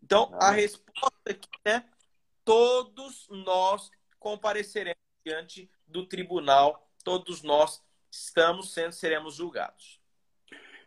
Então, 0.01 0.29
a 0.33 0.51
resposta 0.51 1.29
aqui 1.29 1.47
é 1.63 1.83
todos 2.43 3.29
nós 3.29 3.89
compareceremos 4.19 4.99
diante 5.25 5.71
do 5.87 6.05
tribunal, 6.05 6.85
todos 7.01 7.41
nós 7.43 7.81
estamos 8.11 8.73
sendo 8.73 8.91
seremos 8.91 9.35
julgados. 9.35 10.02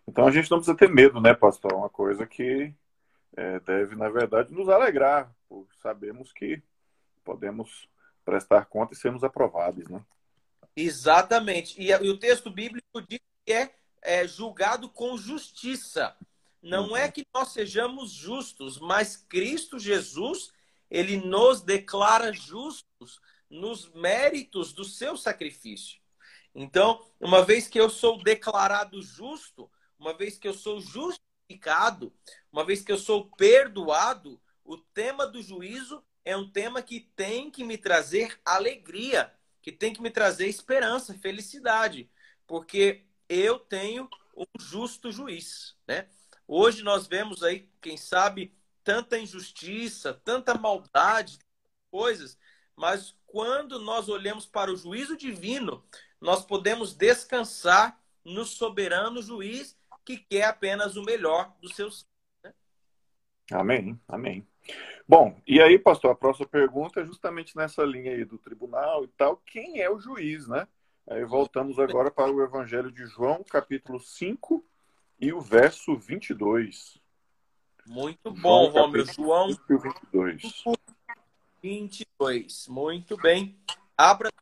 Então 0.09 0.27
a 0.27 0.31
gente 0.31 0.51
não 0.51 0.59
precisa 0.59 0.77
ter 0.77 0.89
medo, 0.89 1.21
né, 1.21 1.35
pastor? 1.35 1.73
É 1.73 1.77
uma 1.77 1.91
coisa 1.91 2.27
que 2.27 2.73
é, 3.37 3.61
deve, 3.61 3.97
na 3.97 4.09
verdade, 4.09 4.53
nos 4.53 4.69
alegrar, 4.69 5.31
por 5.49 5.67
sabemos 5.83 6.33
que 6.33 6.63
podemos 7.25 7.89
prestar 8.25 8.67
conta 8.67 8.95
e 8.95 8.97
sermos 8.97 9.25
aprovados, 9.25 9.89
né? 9.89 10.03
Exatamente. 10.75 11.81
E, 11.81 11.91
e 11.91 12.11
o 12.11 12.19
texto 12.19 12.51
bíblico 12.51 13.03
diz 13.03 13.21
que 13.45 13.53
é, 13.53 13.75
é 14.03 14.27
julgado 14.27 14.89
com 14.89 15.17
justiça. 15.17 16.17
Não 16.63 16.89
Uhum. 16.91 16.97
é 16.97 17.11
que 17.11 17.27
nós 17.35 17.53
sejamos 17.53 18.11
justos, 18.11 18.79
mas 18.79 19.17
Cristo 19.17 19.79
Jesus, 19.79 20.53
ele 20.91 21.17
nos 21.17 21.63
declara 21.63 22.33
justos 22.33 23.21
nos 23.49 23.89
méritos 23.93 24.73
do 24.73 24.85
seu 24.85 25.17
sacrifício. 25.17 26.01
Então, 26.55 27.05
uma 27.21 27.45
vez 27.45 27.69
que 27.69 27.79
eu 27.79 27.89
sou 27.89 28.23
declarado 28.23 29.01
justo, 29.03 29.71
uma 29.99 30.17
vez 30.17 30.39
que 30.39 30.47
eu 30.47 30.55
sou 30.55 30.81
justificado, 30.81 32.13
uma 32.53 32.65
vez 32.65 32.83
que 32.83 32.93
eu 32.93 32.99
sou 32.99 33.31
perdoado, 33.37 34.41
o 34.65 34.77
tema 34.77 35.27
do 35.27 35.43
juízo 35.43 36.03
é 36.25 36.37
um 36.37 36.51
tema 36.51 36.83
que 36.83 37.01
tem 37.01 37.51
que 37.51 37.63
me 37.63 37.79
trazer 37.79 38.39
alegria, 38.45 39.33
que 39.63 39.71
tem 39.71 39.93
que 39.93 40.03
me 40.03 40.11
trazer 40.11 40.49
esperança, 40.49 41.15
felicidade, 41.15 42.11
porque 42.47 43.05
eu 43.29 43.59
tenho 43.59 44.09
um 44.37 44.45
justo 44.59 45.11
juiz, 45.11 45.77
né? 45.87 46.09
Hoje 46.47 46.83
nós 46.83 47.07
vemos 47.07 47.43
aí, 47.43 47.69
quem 47.81 47.97
sabe, 47.97 48.55
tanta 48.85 49.19
injustiça, 49.19 50.15
tanta 50.15 50.55
maldade, 50.55 51.39
coisas, 51.91 52.39
mas 52.77 53.17
quando 53.27 53.81
nós 53.81 54.09
olhamos 54.09 54.47
para 54.47 54.71
o 54.71 54.77
juízo 54.77 55.17
divino, 55.17 55.85
nós 56.21 56.45
podemos 56.45 56.95
descansar 56.95 58.01
no 58.25 58.45
soberano 58.45 59.23
juiz 59.23 59.77
que 60.07 60.17
quer 60.17 60.45
apenas 60.45 60.97
o 60.97 61.03
melhor 61.03 61.53
dos 61.61 61.75
seus. 61.75 62.07
Né? 62.43 62.55
Amém, 63.51 64.01
amém. 64.07 64.47
Bom, 65.07 65.41
e 65.47 65.61
aí, 65.61 65.79
pastor, 65.79 66.13
a 66.13 66.17
próxima 66.17 66.47
pergunta 66.47 67.01
é 67.01 67.05
justamente 67.05 67.57
nessa 67.57 67.83
linha 67.83 68.13
aí 68.13 68.25
do 68.25 68.39
tribunal 68.39 69.05
e 69.05 69.09
tal. 69.09 69.37
Quem 69.45 69.81
é 69.81 69.91
o 69.91 69.99
juiz, 69.99 70.47
né? 70.47 70.67
Aí 71.09 71.25
voltamos 71.25 71.79
agora 71.79 72.11
para 72.11 72.33
o 72.33 72.43
Evangelho 72.43 72.91
de 72.91 73.07
João, 73.07 73.45
capítulo 73.45 74.01
5 74.01 74.65
e 75.21 75.33
o 75.33 75.41
verso 75.41 75.97
22. 75.97 77.01
Muito 77.87 78.33
bom, 78.33 78.69
Romeu. 78.69 79.07
João 79.07 79.49
22. 79.69 80.65
22. 81.63 82.69
Muito 82.69 83.17
bem. 83.17 83.57
Abra 83.97 84.33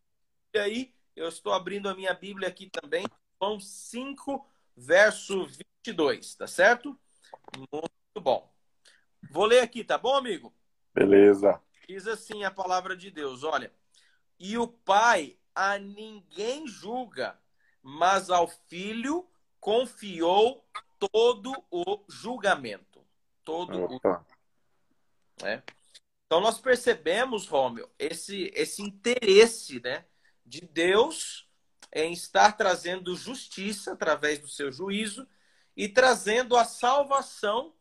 aí. 0.55 0.93
Eu 1.15 1.29
estou 1.29 1.53
abrindo 1.53 1.89
a 1.89 1.95
minha 1.95 2.15
Bíblia 2.15 2.49
aqui 2.49 2.71
também. 2.71 3.05
João 3.41 3.61
5, 3.61 4.47
verso 4.77 5.47
22. 5.85 6.35
Tá 6.35 6.47
certo? 6.47 6.99
Muito 7.57 8.21
bom. 8.21 8.53
Vou 9.31 9.47
ler 9.47 9.61
aqui, 9.61 9.83
tá 9.83 9.99
bom, 9.99 10.15
amigo? 10.15 10.55
Beleza. 10.93 11.61
Diz 11.89 12.07
assim 12.07 12.45
a 12.45 12.51
palavra 12.51 12.97
de 12.97 13.11
Deus: 13.11 13.43
olha. 13.43 13.73
E 14.39 14.59
o 14.59 14.67
Pai 14.67 15.39
a 15.55 15.79
ninguém 15.79 16.67
julga, 16.67 17.39
mas 17.81 18.31
ao 18.31 18.49
Filho 18.49 19.29
confiou 19.61 20.65
todo 20.99 21.55
o 21.71 22.05
julgamento. 22.09 23.05
Todo 23.45 23.85
Opa. 23.85 24.27
o. 25.41 25.45
Né? 25.45 25.63
Então 26.27 26.41
nós 26.41 26.59
percebemos, 26.59 27.47
Rômio, 27.47 27.89
esse, 27.99 28.51
esse 28.55 28.83
interesse 28.83 29.81
né, 29.81 30.05
de 30.45 30.61
Deus 30.63 31.49
em 31.95 32.13
estar 32.13 32.53
trazendo 32.57 33.17
justiça 33.17 33.93
através 33.93 34.41
do 34.41 34.49
seu 34.49 34.73
juízo 34.73 35.27
e 35.77 35.89
trazendo 35.89 36.57
a 36.57 36.65
salvação 36.65 37.73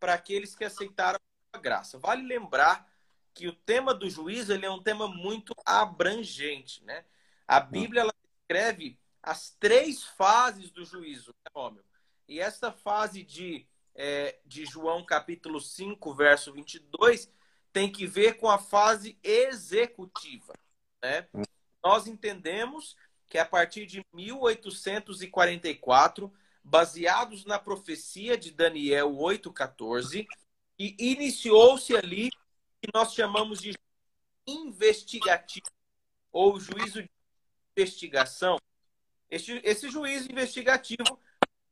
para 0.00 0.14
aqueles 0.14 0.54
que 0.54 0.64
aceitaram 0.64 1.20
a 1.52 1.58
graça. 1.58 1.98
Vale 1.98 2.22
lembrar 2.22 2.90
que 3.34 3.46
o 3.46 3.52
tema 3.52 3.92
do 3.92 4.08
juízo 4.08 4.52
ele 4.52 4.64
é 4.64 4.70
um 4.70 4.82
tema 4.82 5.06
muito 5.06 5.54
abrangente. 5.64 6.82
Né? 6.82 7.04
A 7.46 7.60
Bíblia 7.60 8.00
ela 8.00 8.14
descreve 8.40 8.98
as 9.22 9.50
três 9.50 10.02
fases 10.02 10.70
do 10.70 10.84
juízo, 10.84 11.34
né? 11.72 11.82
E 12.26 12.40
essa 12.40 12.70
fase 12.70 13.22
de, 13.22 13.66
é, 13.94 14.38
de 14.44 14.66
João 14.66 15.04
capítulo 15.04 15.60
5, 15.60 16.14
verso 16.14 16.52
22, 16.52 17.30
tem 17.72 17.90
que 17.90 18.06
ver 18.06 18.34
com 18.34 18.48
a 18.48 18.58
fase 18.58 19.18
executiva. 19.22 20.52
Né? 21.02 21.26
Nós 21.82 22.06
entendemos 22.06 22.96
que 23.28 23.38
a 23.38 23.44
partir 23.44 23.86
de 23.86 24.04
1844, 24.12 26.32
baseados 26.64 27.44
na 27.44 27.58
profecia 27.58 28.38
de 28.38 28.50
Daniel 28.50 29.12
8,14, 29.12 30.26
e 30.78 30.96
iniciou-se 30.98 31.94
ali 31.96 32.30
que 32.30 32.88
nós 32.94 33.12
chamamos 33.12 33.60
de 33.60 33.76
investigativo, 34.46 35.66
ou 36.32 36.58
juízo 36.58 37.02
de 37.02 37.10
investigação. 37.76 38.58
Esse 39.30 39.90
juízo 39.90 40.30
investigativo, 40.30 41.20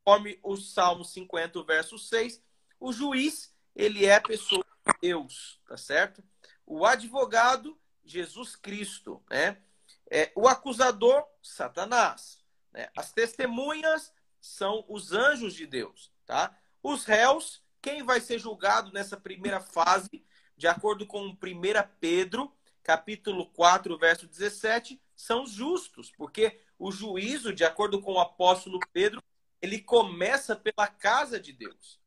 conforme 0.04 0.38
o 0.42 0.56
Salmo 0.56 1.04
50, 1.04 1.62
verso 1.62 1.98
6, 1.98 2.42
o 2.78 2.92
juiz, 2.92 3.54
ele 3.74 4.04
é 4.04 4.20
pessoa 4.20 4.64
Deus, 5.00 5.60
tá 5.66 5.76
certo? 5.76 6.22
O 6.64 6.84
advogado, 6.84 7.78
Jesus 8.04 8.56
Cristo, 8.56 9.22
né? 9.28 9.58
É, 10.10 10.30
o 10.34 10.46
acusador, 10.48 11.24
Satanás. 11.42 12.38
Né? 12.72 12.88
As 12.96 13.12
testemunhas 13.12 14.12
são 14.40 14.84
os 14.88 15.12
anjos 15.12 15.54
de 15.54 15.66
Deus, 15.66 16.12
tá? 16.24 16.56
Os 16.82 17.04
réus, 17.04 17.62
quem 17.82 18.02
vai 18.02 18.20
ser 18.20 18.38
julgado 18.38 18.92
nessa 18.92 19.16
primeira 19.16 19.60
fase, 19.60 20.24
de 20.56 20.68
acordo 20.68 21.06
com 21.06 21.26
1 21.26 21.36
Pedro, 21.98 22.52
capítulo 22.82 23.46
4, 23.46 23.98
verso 23.98 24.26
17, 24.28 25.00
são 25.16 25.42
os 25.42 25.50
justos, 25.50 26.12
porque 26.12 26.60
o 26.78 26.92
juízo, 26.92 27.52
de 27.52 27.64
acordo 27.64 28.00
com 28.00 28.12
o 28.12 28.20
apóstolo 28.20 28.78
Pedro, 28.92 29.22
ele 29.60 29.80
começa 29.80 30.54
pela 30.54 30.86
casa 30.86 31.40
de 31.40 31.52
Deus. 31.52 31.98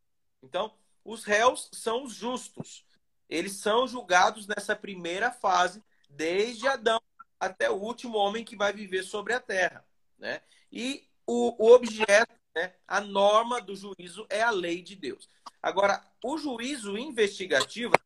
Então, 0.41 0.73
os 1.03 1.23
réus 1.23 1.69
são 1.73 2.03
os 2.03 2.13
justos. 2.13 2.85
Eles 3.27 3.53
são 3.53 3.87
julgados 3.87 4.47
nessa 4.47 4.75
primeira 4.75 5.31
fase, 5.31 5.83
desde 6.09 6.67
Adão 6.67 7.01
até 7.39 7.69
o 7.69 7.75
último 7.75 8.17
homem 8.17 8.43
que 8.43 8.55
vai 8.55 8.73
viver 8.73 9.03
sobre 9.03 9.33
a 9.33 9.39
terra. 9.39 9.85
Né? 10.17 10.41
E 10.71 11.07
o, 11.25 11.63
o 11.63 11.71
objeto, 11.73 12.33
né, 12.55 12.73
a 12.87 12.99
norma 12.99 13.61
do 13.61 13.75
juízo 13.75 14.25
é 14.29 14.41
a 14.41 14.49
lei 14.49 14.81
de 14.81 14.95
Deus. 14.95 15.29
Agora, 15.61 16.03
o 16.23 16.37
juízo 16.37 16.97
investigativo, 16.97 17.93
a 17.95 17.99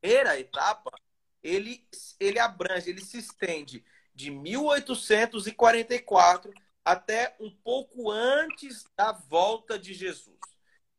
primeira 0.00 0.38
etapa, 0.38 0.90
ele, 1.42 1.84
ele 2.18 2.38
abrange, 2.38 2.90
ele 2.90 3.00
se 3.00 3.18
estende 3.18 3.84
de 4.14 4.30
1844 4.30 6.52
até 6.84 7.34
um 7.38 7.50
pouco 7.50 8.10
antes 8.10 8.84
da 8.96 9.12
volta 9.12 9.78
de 9.78 9.94
Jesus 9.94 10.40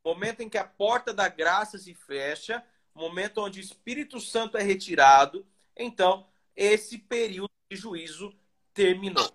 momento 0.03 0.41
em 0.41 0.49
que 0.49 0.57
a 0.57 0.63
porta 0.63 1.13
da 1.13 1.27
graça 1.27 1.77
se 1.77 1.93
fecha, 1.93 2.63
momento 2.93 3.41
onde 3.41 3.59
o 3.59 3.61
Espírito 3.61 4.19
Santo 4.19 4.57
é 4.57 4.63
retirado, 4.63 5.45
então 5.77 6.27
esse 6.55 6.97
período 6.97 7.50
juízo 7.75 8.33
terminou. 8.73 9.31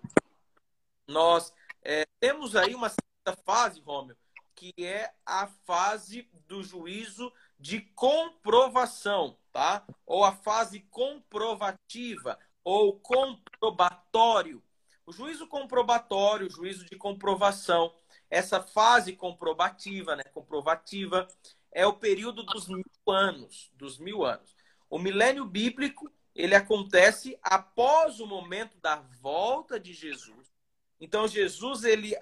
Nós 1.07 1.53
é, 1.81 2.05
temos 2.19 2.55
aí 2.55 2.75
uma 2.75 2.89
certa 2.89 3.41
fase, 3.43 3.79
Rômio, 3.81 4.17
que 4.55 4.73
é 4.77 5.13
a 5.25 5.47
fase 5.65 6.29
do 6.47 6.63
juízo 6.63 7.31
de 7.59 7.81
comprovação, 7.81 9.37
tá? 9.51 9.85
Ou 10.05 10.23
a 10.23 10.31
fase 10.31 10.81
comprovativa 10.89 12.37
ou 12.63 12.99
comprobatório. 12.99 14.61
O 15.05 15.13
juízo 15.13 15.47
comprobatório, 15.47 16.47
o 16.47 16.49
juízo 16.49 16.85
de 16.85 16.97
comprovação, 16.97 17.93
essa 18.29 18.61
fase 18.61 19.13
comprobativa, 19.13 20.15
né, 20.15 20.23
comprovativa, 20.33 21.27
é 21.71 21.85
o 21.87 21.93
período 21.93 22.43
dos 22.43 22.67
mil 22.67 22.83
anos, 23.07 23.71
dos 23.73 23.97
mil 23.97 24.25
anos. 24.25 24.55
O 24.89 24.99
milênio 24.99 25.45
bíblico 25.45 26.11
ele 26.37 26.53
acontece 26.53 27.35
após 27.41 28.19
o 28.19 28.27
momento 28.27 28.77
da 28.77 28.97
volta 29.19 29.79
de 29.79 29.91
Jesus. 29.91 30.53
Então 31.01 31.27
Jesus 31.27 31.83
ele 31.83 32.15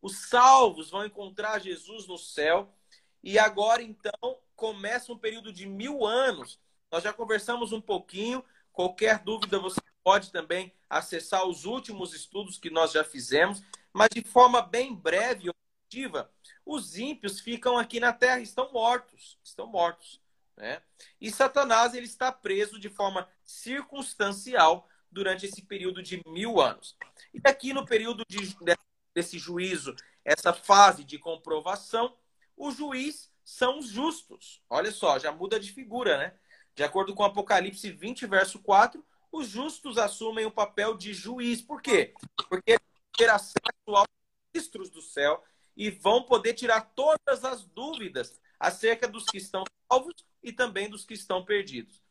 os 0.00 0.28
salvos 0.28 0.90
vão 0.90 1.04
encontrar 1.04 1.58
Jesus 1.58 2.06
no 2.06 2.16
céu 2.16 2.72
e 3.20 3.36
agora 3.36 3.82
então 3.82 4.38
começa 4.54 5.12
um 5.12 5.18
período 5.18 5.52
de 5.52 5.66
mil 5.66 6.06
anos. 6.06 6.60
Nós 6.90 7.02
já 7.02 7.12
conversamos 7.12 7.72
um 7.72 7.80
pouquinho. 7.80 8.44
Qualquer 8.72 9.18
dúvida 9.24 9.58
você 9.58 9.80
pode 10.04 10.30
também 10.30 10.72
acessar 10.88 11.44
os 11.48 11.64
últimos 11.64 12.14
estudos 12.14 12.58
que 12.58 12.70
nós 12.70 12.92
já 12.92 13.02
fizemos. 13.02 13.60
Mas 13.92 14.10
de 14.14 14.22
forma 14.22 14.62
bem 14.62 14.94
breve 14.94 15.46
e 15.46 15.50
objetiva, 15.50 16.30
os 16.64 16.96
ímpios 16.96 17.40
ficam 17.40 17.76
aqui 17.76 17.98
na 17.98 18.12
terra, 18.12 18.38
estão 18.38 18.72
mortos, 18.72 19.36
estão 19.42 19.66
mortos. 19.66 20.20
Né? 20.58 20.82
E 21.20 21.30
Satanás 21.30 21.94
ele 21.94 22.06
está 22.06 22.32
preso 22.32 22.80
de 22.80 22.90
forma 22.90 23.28
circunstancial 23.44 24.88
durante 25.08 25.46
esse 25.46 25.62
período 25.62 26.02
de 26.02 26.20
mil 26.26 26.60
anos. 26.60 26.96
E 27.32 27.40
aqui 27.44 27.72
no 27.72 27.86
período 27.86 28.24
de, 28.28 28.56
desse 29.14 29.38
juízo, 29.38 29.94
essa 30.24 30.52
fase 30.52 31.04
de 31.04 31.16
comprovação, 31.16 32.12
o 32.56 32.72
juiz 32.72 33.32
são 33.44 33.78
os 33.78 33.86
justos. 33.86 34.60
Olha 34.68 34.90
só, 34.90 35.16
já 35.16 35.30
muda 35.30 35.60
de 35.60 35.70
figura, 35.72 36.18
né? 36.18 36.34
De 36.74 36.82
acordo 36.82 37.14
com 37.14 37.22
Apocalipse 37.22 37.90
20, 37.92 38.26
verso 38.26 38.58
4, 38.58 39.04
os 39.30 39.46
justos 39.46 39.96
assumem 39.96 40.44
o 40.44 40.50
papel 40.50 40.96
de 40.96 41.14
juiz. 41.14 41.62
Por 41.62 41.80
quê? 41.80 42.14
Porque 42.48 42.76
ter 43.16 43.30
acesso 43.30 43.62
aos 43.86 44.08
registros 44.52 44.90
do 44.90 45.00
céu 45.00 45.42
e 45.76 45.88
vão 45.88 46.24
poder 46.24 46.54
tirar 46.54 46.80
todas 46.96 47.44
as 47.44 47.64
dúvidas 47.64 48.40
acerca 48.58 49.06
dos 49.06 49.24
que 49.24 49.38
estão 49.38 49.62
salvos 49.90 50.14
e 50.42 50.52
também 50.52 50.88
dos 50.88 51.04
que 51.04 51.14
estão 51.14 51.44
perdidos. 51.44 52.02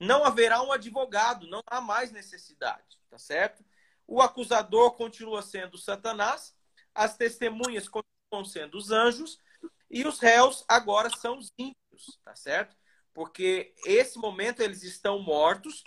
não 0.00 0.24
haverá 0.24 0.62
um 0.62 0.72
advogado, 0.72 1.46
não 1.46 1.62
há 1.66 1.80
mais 1.80 2.10
necessidade, 2.10 2.98
tá 3.08 3.18
certo? 3.18 3.64
O 4.06 4.20
acusador 4.20 4.92
continua 4.92 5.42
sendo 5.42 5.78
Satanás, 5.78 6.54
as 6.94 7.16
testemunhas 7.16 7.88
continuam 7.88 8.44
sendo 8.44 8.76
os 8.76 8.90
anjos 8.90 9.38
e 9.90 10.06
os 10.06 10.18
réus 10.18 10.64
agora 10.68 11.08
são 11.10 11.38
os 11.38 11.52
ímpios, 11.58 12.18
tá 12.24 12.34
certo? 12.34 12.76
Porque 13.14 13.74
esse 13.86 14.18
momento 14.18 14.60
eles 14.60 14.82
estão 14.82 15.18
mortos, 15.20 15.84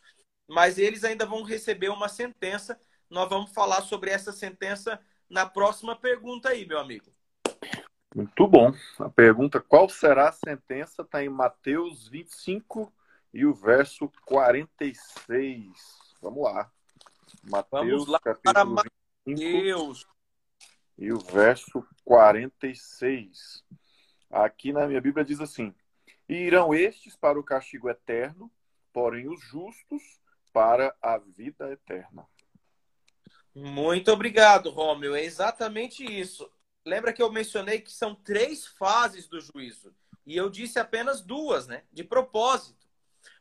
mas 0.47 0.77
eles 0.77 1.03
ainda 1.03 1.25
vão 1.25 1.43
receber 1.43 1.89
uma 1.89 2.07
sentença. 2.07 2.79
Nós 3.09 3.27
vamos 3.29 3.51
falar 3.51 3.81
sobre 3.81 4.11
essa 4.11 4.31
sentença 4.31 4.99
na 5.29 5.45
próxima 5.45 5.95
pergunta 5.95 6.49
aí, 6.49 6.65
meu 6.65 6.79
amigo. 6.79 7.14
Muito 8.15 8.47
bom. 8.47 8.71
A 8.97 9.09
pergunta 9.09 9.59
qual 9.59 9.89
será 9.89 10.29
a 10.29 10.31
sentença 10.31 11.01
está 11.01 11.21
em 11.21 11.27
Mateus 11.27 12.07
25 12.07 12.89
e 13.33 13.45
o 13.45 13.53
verso 13.53 14.09
46. 14.25 15.67
Vamos 16.21 16.41
lá. 16.41 16.71
Mateus, 17.43 18.05
Vamos 18.05 18.07
lá 18.07 18.19
para 18.41 18.63
Mateus. 18.63 20.07
E 20.97 21.11
o 21.11 21.19
verso 21.19 21.85
46. 22.05 23.65
Aqui 24.31 24.71
na 24.71 24.87
minha 24.87 25.01
Bíblia 25.01 25.25
diz 25.25 25.41
assim: 25.41 25.75
E 26.29 26.35
irão 26.35 26.73
estes 26.73 27.17
para 27.17 27.37
o 27.37 27.43
castigo 27.43 27.89
eterno, 27.89 28.49
porém 28.93 29.27
os 29.27 29.41
justos 29.41 30.01
para 30.53 30.95
a 31.01 31.17
vida 31.17 31.69
eterna. 31.69 32.25
Muito 33.53 34.09
obrigado, 34.09 34.69
Rômio. 34.69 35.13
É 35.13 35.21
exatamente 35.21 36.05
isso. 36.05 36.49
Lembra 36.85 37.11
que 37.11 37.21
eu 37.21 37.31
mencionei 37.31 37.81
que 37.81 37.91
são 37.91 38.13
três 38.13 38.67
fases 38.67 39.27
do 39.27 39.41
juízo. 39.41 39.93
E 40.25 40.37
eu 40.37 40.49
disse 40.49 40.77
apenas 40.77 41.21
duas, 41.21 41.67
né? 41.67 41.83
De 41.91 42.03
propósito. 42.03 42.87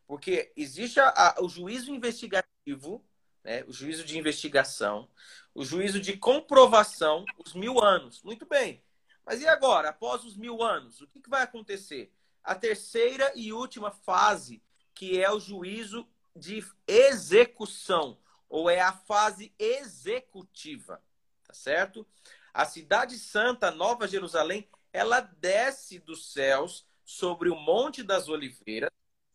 Porque 0.07 0.53
existe 0.57 0.99
a, 0.99 1.09
a, 1.09 1.43
o 1.43 1.49
juízo 1.49 1.91
investigativo, 1.91 3.05
né? 3.43 3.63
o 3.65 3.73
juízo 3.73 4.05
de 4.05 4.19
investigação, 4.19 5.09
o 5.55 5.65
juízo 5.65 6.01
de 6.01 6.17
comprovação, 6.17 7.25
os 7.45 7.55
mil 7.55 7.83
anos. 7.83 8.23
Muito 8.23 8.47
bem. 8.47 8.83
Mas 9.25 9.41
e 9.41 9.47
agora, 9.47 9.91
após 9.91 10.25
os 10.25 10.37
mil 10.37 10.63
anos, 10.63 11.01
o 11.01 11.07
que, 11.07 11.21
que 11.21 11.31
vai 11.31 11.43
acontecer? 11.43 12.13
A 12.43 12.55
terceira 12.55 13.33
e 13.35 13.53
última 13.53 13.91
fase, 13.91 14.63
que 14.95 15.21
é 15.23 15.31
o 15.31 15.41
juízo 15.41 16.07
de 16.37 16.65
execução, 16.87 18.19
ou 18.49 18.69
é 18.69 18.81
a 18.81 18.93
fase 18.93 19.53
executiva, 19.59 21.03
tá 21.47 21.55
certo? 21.55 22.07
A 22.55 22.65
cidade 22.65 23.19
santa, 23.19 23.73
Nova 23.73 24.07
Jerusalém, 24.07 24.69
ela 24.93 25.21
desce 25.21 25.99
dos 25.99 26.33
céus 26.33 26.87
sobre 27.05 27.51
o 27.51 27.57
Monte 27.57 28.01
das 28.01 28.29
Oliveiras 28.29 28.91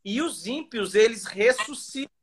e 0.06 0.22
os 0.22 0.48
ímpios, 0.48 0.96
eles 0.96 1.26
ressuscitam. 1.26 2.16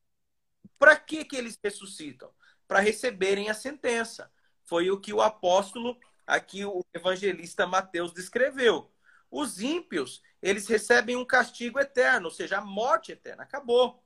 Para 0.78 0.96
que, 0.96 1.22
que 1.22 1.36
eles 1.36 1.58
ressuscitam? 1.62 2.30
Para 2.66 2.80
receberem 2.80 3.50
a 3.50 3.54
sentença. 3.54 4.32
Foi 4.64 4.90
o 4.90 4.98
que 4.98 5.12
o 5.12 5.20
apóstolo, 5.20 5.98
aqui 6.26 6.64
o 6.64 6.82
evangelista 6.94 7.66
Mateus 7.66 8.14
descreveu. 8.14 8.90
Os 9.30 9.60
ímpios, 9.60 10.22
eles 10.40 10.66
recebem 10.66 11.14
um 11.14 11.26
castigo 11.26 11.78
eterno, 11.78 12.28
ou 12.28 12.32
seja, 12.32 12.56
a 12.56 12.64
morte 12.64 13.12
eterna. 13.12 13.42
Acabou. 13.42 14.02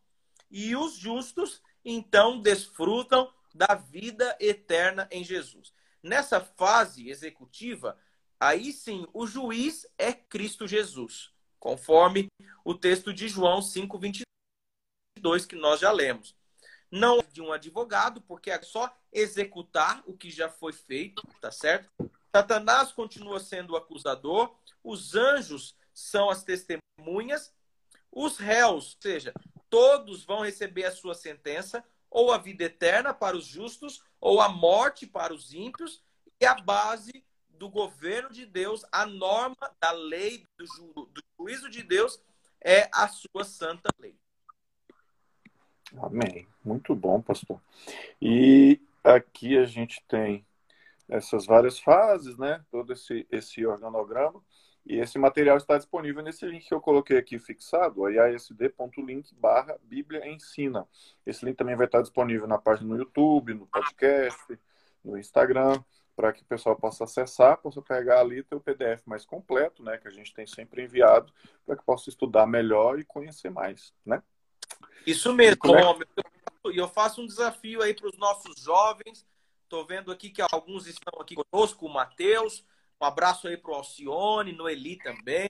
E 0.51 0.75
os 0.75 0.97
justos, 0.97 1.63
então, 1.85 2.41
desfrutam 2.41 3.33
da 3.55 3.77
vida 3.77 4.37
eterna 4.41 5.09
em 5.13 5.23
Jesus. 5.23 5.73
Nessa 6.03 6.41
fase 6.41 7.09
executiva, 7.09 7.99
aí 8.39 8.73
sim, 8.73 9.07
o 9.13 9.27
juiz 9.27 9.87
é 9.99 10.13
Cristo 10.13 10.67
Jesus, 10.67 11.31
conforme 11.59 12.29
o 12.65 12.75
texto 12.75 13.13
de 13.13 13.29
João 13.29 13.61
5:22 13.61 14.25
que 15.47 15.57
nós 15.57 15.81
já 15.81 15.93
lemos. 15.93 16.35
Não 16.91 17.19
é 17.19 17.23
de 17.23 17.41
um 17.41 17.53
advogado, 17.53 18.21
porque 18.23 18.51
é 18.51 18.61
só 18.63 18.93
executar 19.13 20.03
o 20.07 20.17
que 20.17 20.31
já 20.31 20.49
foi 20.49 20.73
feito, 20.73 21.23
tá 21.41 21.53
certo? 21.53 22.11
Satanás 22.35 22.93
continua 22.93 23.39
sendo 23.39 23.75
o 23.75 23.77
acusador, 23.77 24.57
os 24.83 25.15
anjos 25.15 25.77
são 25.93 26.31
as 26.31 26.43
testemunhas, 26.43 27.53
os 28.11 28.39
réus, 28.39 28.95
ou 28.97 29.03
seja, 29.03 29.33
todos 29.69 30.25
vão 30.25 30.41
receber 30.41 30.85
a 30.85 30.93
sua 30.93 31.15
sentença, 31.15 31.85
ou 32.11 32.33
a 32.33 32.39
vida 32.39 32.65
eterna 32.65 33.15
para 33.15 33.37
os 33.37 33.47
justos, 33.47 34.03
ou 34.21 34.41
a 34.41 34.49
morte 34.49 35.07
para 35.07 35.33
os 35.33 35.53
ímpios, 35.55 36.03
e 36.41 36.47
a 36.47 36.55
base 36.55 37.25
do 37.51 37.69
governo 37.69 38.31
de 38.31 38.47
Deus, 38.47 38.85
a 38.91 39.07
norma 39.07 39.71
da 39.81 39.93
lei, 39.93 40.47
do, 40.59 40.67
ju, 40.67 40.93
do 40.95 41.23
juízo 41.39 41.69
de 41.69 41.83
Deus, 41.83 42.21
é 42.61 42.89
a 42.93 43.07
sua 43.09 43.45
santa 43.45 43.89
lei. 43.99 44.17
Amém. 46.03 46.47
Muito 46.65 46.95
bom, 46.95 47.21
pastor. 47.21 47.61
E 48.21 48.81
aqui 49.05 49.59
a 49.59 49.65
gente 49.65 50.03
tem 50.09 50.47
essas 51.09 51.47
várias 51.47 51.79
fases, 51.79 52.39
né? 52.39 52.65
Todo 52.71 52.93
esse, 52.93 53.27
esse 53.31 53.67
organograma. 53.67 54.41
E 54.87 54.99
esse 54.99 55.19
material 55.19 55.57
está 55.57 55.77
disponível 55.77 56.23
nesse 56.23 56.47
link 56.47 56.67
que 56.67 56.75
eu 56.75 56.81
coloquei 56.81 57.19
aqui 57.19 57.39
fixado, 57.39 58.09
iasd.link 58.09 59.35
barra 59.35 59.79
Bíblia 59.83 60.27
Ensina. 60.27 60.89
Esse 61.25 61.45
link 61.45 61.57
também 61.57 61.77
vai 61.77 61.87
estar 61.87 62.01
disponível 62.01 62.47
na 62.47 62.59
página 62.59 62.89
no 62.89 62.97
YouTube, 62.97 63.55
no 63.55 63.67
podcast, 63.67 64.59
no 65.05 65.19
Instagram, 65.19 65.83
para 66.17 66.33
que 66.33 66.43
o 66.43 66.47
pessoal 66.47 66.77
possa 66.77 67.05
acessar, 67.05 67.59
possa 67.59 67.81
pegar 67.81 68.21
ali 68.21 68.45
o 68.51 68.61
PDF 68.61 69.07
mais 69.07 69.25
completo, 69.25 69.83
né, 69.83 69.97
que 69.99 70.09
a 70.09 70.11
gente 70.11 70.35
tem 70.35 70.47
sempre 70.47 70.85
enviado, 70.85 71.33
para 71.65 71.77
que 71.77 71.85
possa 71.85 72.09
estudar 72.09 72.47
melhor 72.47 72.99
e 72.99 73.05
conhecer 73.05 73.51
mais, 73.51 73.95
né? 74.05 74.23
Isso 75.07 75.33
mesmo, 75.33 75.59
e 76.67 76.79
é... 76.79 76.81
eu 76.81 76.89
faço 76.89 77.23
um 77.23 77.27
desafio 77.27 77.83
aí 77.83 77.95
para 77.95 78.09
os 78.09 78.19
nossos 78.19 78.61
jovens. 78.61 79.27
Estou 79.65 79.87
vendo 79.87 80.11
aqui 80.13 80.31
que 80.31 80.43
alguns 80.43 80.87
estão 80.87 81.21
aqui 81.21 81.37
conosco, 81.37 81.87
o 81.87 81.93
Matheus, 81.93 82.65
um 83.01 83.05
abraço 83.07 83.49
aí 83.49 83.57
para 83.57 83.71
o 83.71 83.75
Alcione, 83.75 84.53
Noeli 84.53 84.97
também. 84.97 85.49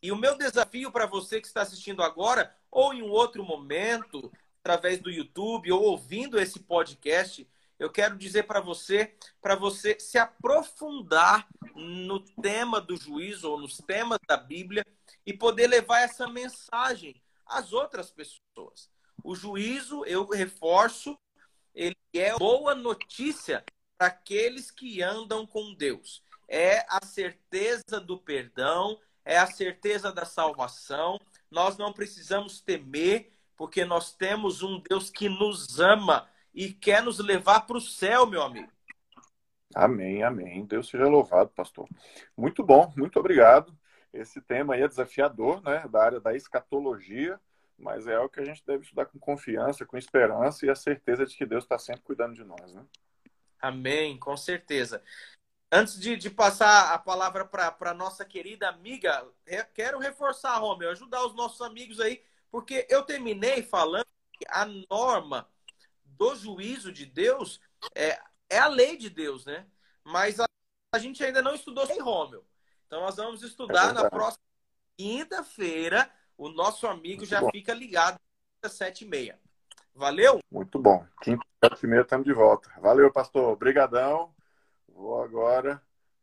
E 0.00 0.12
o 0.12 0.16
meu 0.16 0.38
desafio 0.38 0.92
para 0.92 1.04
você 1.04 1.40
que 1.40 1.46
está 1.46 1.62
assistindo 1.62 2.02
agora, 2.02 2.54
ou 2.70 2.94
em 2.94 3.02
um 3.02 3.10
outro 3.10 3.44
momento, 3.44 4.32
através 4.60 5.00
do 5.00 5.10
YouTube, 5.10 5.72
ou 5.72 5.82
ouvindo 5.82 6.38
esse 6.38 6.60
podcast, 6.60 7.48
eu 7.78 7.90
quero 7.90 8.16
dizer 8.16 8.44
para 8.44 8.60
você, 8.60 9.16
para 9.42 9.56
você 9.56 9.98
se 9.98 10.16
aprofundar 10.16 11.48
no 11.74 12.20
tema 12.20 12.80
do 12.80 12.96
juízo 12.96 13.50
ou 13.50 13.60
nos 13.60 13.78
temas 13.78 14.18
da 14.26 14.36
Bíblia 14.36 14.86
e 15.26 15.32
poder 15.32 15.66
levar 15.66 16.00
essa 16.00 16.28
mensagem 16.28 17.20
às 17.44 17.72
outras 17.72 18.10
pessoas. 18.12 18.88
O 19.24 19.34
juízo, 19.34 20.04
eu 20.04 20.24
reforço, 20.28 21.18
ele 21.74 21.96
é 22.14 22.34
boa 22.38 22.74
notícia 22.74 23.64
para 23.98 24.06
aqueles 24.06 24.70
que 24.70 25.02
andam 25.02 25.44
com 25.46 25.74
Deus 25.74 26.22
é 26.48 26.84
a 26.88 27.04
certeza 27.04 28.00
do 28.00 28.18
perdão, 28.18 28.98
é 29.24 29.38
a 29.38 29.46
certeza 29.46 30.12
da 30.12 30.24
salvação. 30.24 31.18
Nós 31.50 31.76
não 31.76 31.92
precisamos 31.92 32.60
temer, 32.60 33.30
porque 33.56 33.84
nós 33.84 34.12
temos 34.12 34.62
um 34.62 34.80
Deus 34.80 35.10
que 35.10 35.28
nos 35.28 35.80
ama 35.80 36.28
e 36.54 36.72
quer 36.72 37.02
nos 37.02 37.18
levar 37.18 37.66
para 37.66 37.76
o 37.76 37.80
céu, 37.80 38.26
meu 38.26 38.42
amigo. 38.42 38.70
Amém, 39.74 40.22
amém. 40.22 40.64
Deus 40.64 40.88
seja 40.88 41.06
louvado, 41.06 41.50
pastor. 41.50 41.88
Muito 42.36 42.64
bom, 42.64 42.92
muito 42.96 43.18
obrigado. 43.18 43.76
Esse 44.12 44.40
tema 44.40 44.74
aí 44.74 44.82
é 44.82 44.88
desafiador, 44.88 45.62
né, 45.62 45.86
da 45.90 46.02
área 46.02 46.20
da 46.20 46.34
escatologia, 46.34 47.38
mas 47.78 48.06
é 48.06 48.14
algo 48.14 48.30
que 48.30 48.40
a 48.40 48.44
gente 48.44 48.64
deve 48.64 48.84
estudar 48.84 49.04
com 49.06 49.18
confiança, 49.18 49.84
com 49.84 49.98
esperança 49.98 50.64
e 50.64 50.70
a 50.70 50.74
certeza 50.74 51.26
de 51.26 51.36
que 51.36 51.44
Deus 51.44 51.64
está 51.64 51.78
sempre 51.78 52.02
cuidando 52.02 52.34
de 52.34 52.42
nós, 52.42 52.72
né? 52.72 52.82
Amém, 53.60 54.18
com 54.18 54.36
certeza. 54.36 55.02
Antes 55.70 55.98
de, 55.98 56.16
de 56.16 56.30
passar 56.30 56.92
a 56.94 56.98
palavra 56.98 57.44
para 57.44 57.74
a 57.80 57.94
nossa 57.94 58.24
querida 58.24 58.68
amiga, 58.68 59.26
quero 59.74 59.98
reforçar, 59.98 60.56
Romeu, 60.58 60.90
ajudar 60.90 61.26
os 61.26 61.34
nossos 61.34 61.60
amigos 61.60 61.98
aí, 61.98 62.22
porque 62.50 62.86
eu 62.88 63.02
terminei 63.02 63.62
falando 63.62 64.06
que 64.32 64.46
a 64.48 64.64
norma 64.88 65.48
do 66.04 66.34
juízo 66.36 66.92
de 66.92 67.04
Deus 67.04 67.60
é, 67.94 68.18
é 68.48 68.58
a 68.58 68.68
lei 68.68 68.96
de 68.96 69.10
Deus, 69.10 69.44
né? 69.44 69.66
Mas 70.04 70.38
a, 70.38 70.46
a 70.94 70.98
gente 70.98 71.22
ainda 71.24 71.42
não 71.42 71.54
estudou 71.54 71.84
sem 71.86 72.00
Romeu. 72.00 72.44
Então 72.86 73.00
nós 73.00 73.16
vamos 73.16 73.42
estudar 73.42 73.90
é 73.90 73.92
na 73.92 74.08
próxima 74.08 74.44
quinta-feira. 74.96 76.10
O 76.38 76.48
nosso 76.48 76.86
amigo 76.86 77.20
Muito 77.20 77.30
já 77.30 77.40
bom. 77.40 77.50
fica 77.50 77.74
ligado 77.74 78.20
às 78.62 78.72
sete 78.72 79.04
e 79.04 79.08
meia. 79.08 79.38
Valeu? 79.94 80.38
Muito 80.50 80.78
bom. 80.78 81.04
Quinta, 81.22 81.44
sete 81.64 81.84
e 81.84 81.86
meia, 81.86 82.02
estamos 82.02 82.26
de 82.26 82.32
volta. 82.32 82.70
Valeu, 82.80 83.10
pastor. 83.10 83.52
Obrigadão. 83.52 84.35
Vou 84.96 85.22
agora 85.22 85.82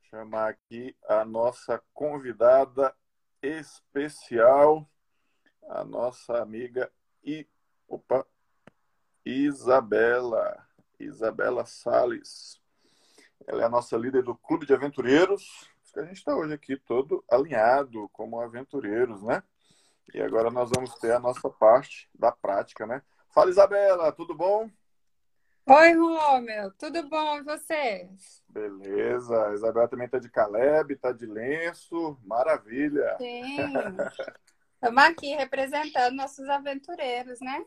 chamar 0.09 0.49
aqui 0.49 0.97
a 1.07 1.23
nossa 1.23 1.79
convidada 1.93 2.91
especial, 3.39 4.89
a 5.69 5.83
nossa 5.83 6.41
amiga 6.41 6.91
I... 7.23 7.47
Opa, 7.87 8.25
Isabela, 9.23 10.67
Isabela 10.99 11.67
Sales. 11.67 12.59
Ela 13.45 13.61
é 13.61 13.65
a 13.65 13.69
nossa 13.69 13.95
líder 13.95 14.23
do 14.23 14.35
Clube 14.35 14.65
de 14.65 14.73
Aventureiros. 14.73 15.69
A 15.95 16.01
gente 16.05 16.17
está 16.17 16.35
hoje 16.35 16.55
aqui 16.55 16.75
todo 16.75 17.23
alinhado 17.29 18.09
como 18.09 18.41
aventureiros, 18.41 19.21
né? 19.21 19.43
E 20.15 20.19
agora 20.19 20.49
nós 20.49 20.71
vamos 20.75 20.95
ter 20.95 21.11
a 21.11 21.19
nossa 21.19 21.47
parte 21.47 22.09
da 22.15 22.31
prática, 22.31 22.87
né? 22.87 23.03
Fala, 23.29 23.51
Isabela, 23.51 24.11
tudo 24.11 24.33
bom? 24.33 24.67
Oi, 25.65 25.93
Romeu, 25.93 26.71
tudo 26.77 27.07
bom 27.07 27.37
e 27.37 27.43
vocês? 27.43 28.43
Beleza, 28.49 29.47
a 29.47 29.53
Isabela 29.53 29.87
também 29.87 30.07
está 30.07 30.19
de 30.19 30.29
Caleb, 30.29 30.93
está 30.93 31.13
de 31.13 31.25
lenço, 31.25 32.19
maravilha. 32.25 33.15
Sim, 33.17 33.57
estamos 34.75 35.03
aqui 35.03 35.33
representando 35.35 36.15
nossos 36.15 36.49
aventureiros, 36.49 37.39
né? 37.39 37.65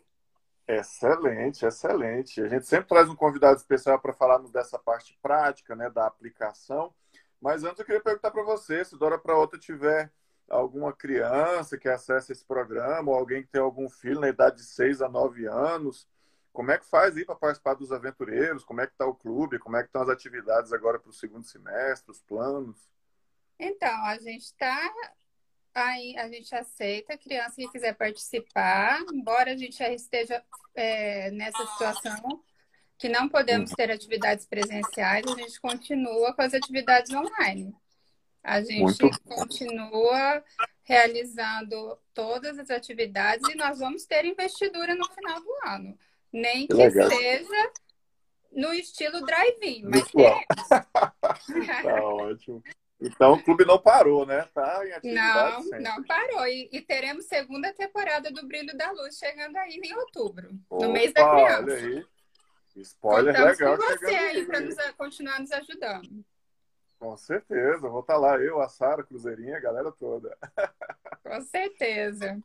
Excelente, 0.69 1.65
excelente. 1.65 2.43
A 2.43 2.49
gente 2.49 2.67
sempre 2.67 2.87
traz 2.89 3.09
um 3.09 3.17
convidado 3.17 3.57
especial 3.57 3.99
para 3.99 4.13
falarmos 4.13 4.51
dessa 4.51 4.79
parte 4.79 5.19
prática, 5.23 5.75
né, 5.75 5.89
da 5.89 6.07
aplicação. 6.07 6.93
Mas 7.41 7.65
antes 7.65 7.79
eu 7.79 7.87
queria 7.87 8.03
perguntar 8.03 8.31
para 8.31 8.43
você, 8.43 8.85
se 8.85 8.99
da 8.99 9.07
hora 9.07 9.19
para 9.19 9.39
outra 9.39 9.59
tiver 9.59 10.13
alguma 10.51 10.93
criança 10.93 11.79
que 11.79 11.89
acessa 11.89 12.31
esse 12.31 12.45
programa, 12.45 13.11
ou 13.11 13.17
alguém 13.17 13.43
que 13.43 13.49
tem 13.49 13.61
algum 13.61 13.89
filho 13.89 14.21
na 14.21 14.29
idade 14.29 14.57
de 14.57 14.65
6 14.65 15.01
a 15.01 15.09
9 15.09 15.47
anos, 15.47 16.07
como 16.57 16.71
é 16.71 16.79
que 16.79 16.87
faz 16.87 17.15
aí 17.15 17.23
para 17.23 17.35
participar 17.35 17.75
dos 17.75 17.93
aventureiros? 17.93 18.65
Como 18.65 18.81
é 18.81 18.87
que 18.87 18.95
está 18.95 19.05
o 19.05 19.15
clube? 19.15 19.59
Como 19.59 19.77
é 19.77 19.83
que 19.83 19.89
estão 19.89 20.01
as 20.01 20.09
atividades 20.09 20.73
agora 20.73 20.99
para 20.99 21.11
o 21.11 21.13
segundo 21.13 21.45
semestre, 21.45 22.11
os 22.11 22.23
planos? 22.23 22.79
Então, 23.59 23.95
a 24.07 24.17
gente 24.19 24.45
está 24.45 24.91
aí, 25.75 26.17
a 26.17 26.27
gente 26.31 26.55
aceita 26.55 27.13
a 27.13 27.19
criança 27.19 27.57
que 27.57 27.69
quiser 27.69 27.95
participar, 27.95 29.03
embora 29.13 29.53
a 29.53 29.57
gente 29.57 29.77
já 29.77 29.91
esteja 29.91 30.43
é, 30.75 31.31
nessa 31.31 31.63
situação 31.67 32.43
que 32.97 33.11
não 33.11 33.29
podemos 33.29 33.73
ter 33.73 33.91
atividades 33.91 34.47
presenciais, 34.47 35.27
a 35.27 35.35
gente 35.35 35.61
continua 35.61 36.33
com 36.33 36.41
as 36.41 36.55
atividades 36.55 37.13
online. 37.13 37.77
A 38.43 38.63
gente 38.63 38.81
Muito 38.81 39.11
continua 39.25 40.43
realizando 40.85 41.99
todas 42.15 42.59
as 42.59 42.71
atividades 42.71 43.47
e 43.47 43.57
nós 43.57 43.79
vamos 43.79 44.07
ter 44.07 44.25
investidura 44.25 44.95
no 44.95 45.05
final 45.13 45.39
do 45.39 45.53
ano. 45.67 45.99
Nem 46.33 46.67
que, 46.67 46.75
que 46.75 46.91
seja 46.91 47.73
no 48.53 48.73
estilo 48.73 49.25
drive-in, 49.25 49.85
mas 49.85 50.05
tá 51.83 52.05
ótimo. 52.05 52.63
Então 53.01 53.35
o 53.35 53.43
clube 53.43 53.65
não 53.67 53.79
parou, 53.79 54.25
né? 54.25 54.49
Tá 54.55 54.81
Não, 55.05 55.63
sempre. 55.63 55.81
não 55.81 56.03
parou. 56.05 56.47
E, 56.47 56.69
e, 56.73 56.81
teremos 56.81 57.27
segunda 57.27 57.73
temporada 57.75 58.31
do 58.31 58.47
Brilho 58.47 58.75
da 58.77 58.91
Luz 58.91 59.19
chegando 59.19 59.57
aí 59.57 59.79
em 59.83 59.95
outubro, 59.95 60.49
Opa, 60.71 60.87
no 60.87 60.93
mês 60.93 61.13
da 61.13 61.31
criança. 61.31 61.63
Olha 61.63 61.75
aí. 61.75 62.07
Spoiler 62.77 63.35
Contamos 63.35 63.59
legal. 63.59 63.77
com 63.77 63.83
você 63.85 64.15
aí 64.15 64.47
para 64.47 64.61
nos, 64.61 64.77
continuar 64.97 65.41
nos 65.41 65.53
ajudando. 65.53 66.25
Com 66.99 67.17
certeza, 67.17 67.89
vou 67.89 68.01
estar 68.01 68.15
tá 68.15 68.19
lá, 68.19 68.39
eu, 68.39 68.61
a 68.61 68.69
Sara, 68.69 69.03
Cruzeirinha, 69.03 69.57
a 69.57 69.61
galera 69.61 69.93
toda. 69.93 70.37
Com 71.23 71.41
certeza. 71.43 72.39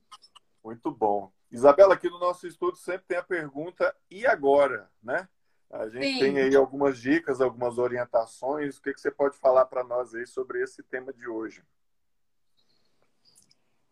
Muito 0.63 0.91
bom. 0.91 1.31
Isabela, 1.51 1.95
aqui 1.95 2.09
no 2.09 2.17
nosso 2.19 2.47
estúdio 2.47 2.79
sempre 2.79 3.07
tem 3.07 3.17
a 3.17 3.23
pergunta, 3.23 3.93
e 4.09 4.25
agora, 4.25 4.89
né? 5.03 5.27
A 5.69 5.87
gente 5.87 6.13
Sim. 6.13 6.19
tem 6.19 6.39
aí 6.39 6.55
algumas 6.55 6.99
dicas, 6.99 7.39
algumas 7.39 7.77
orientações. 7.77 8.77
O 8.77 8.81
que, 8.81 8.93
que 8.93 8.99
você 8.99 9.09
pode 9.09 9.37
falar 9.37 9.65
para 9.65 9.83
nós 9.83 10.13
aí 10.13 10.25
sobre 10.27 10.61
esse 10.61 10.83
tema 10.83 11.13
de 11.13 11.27
hoje? 11.27 11.63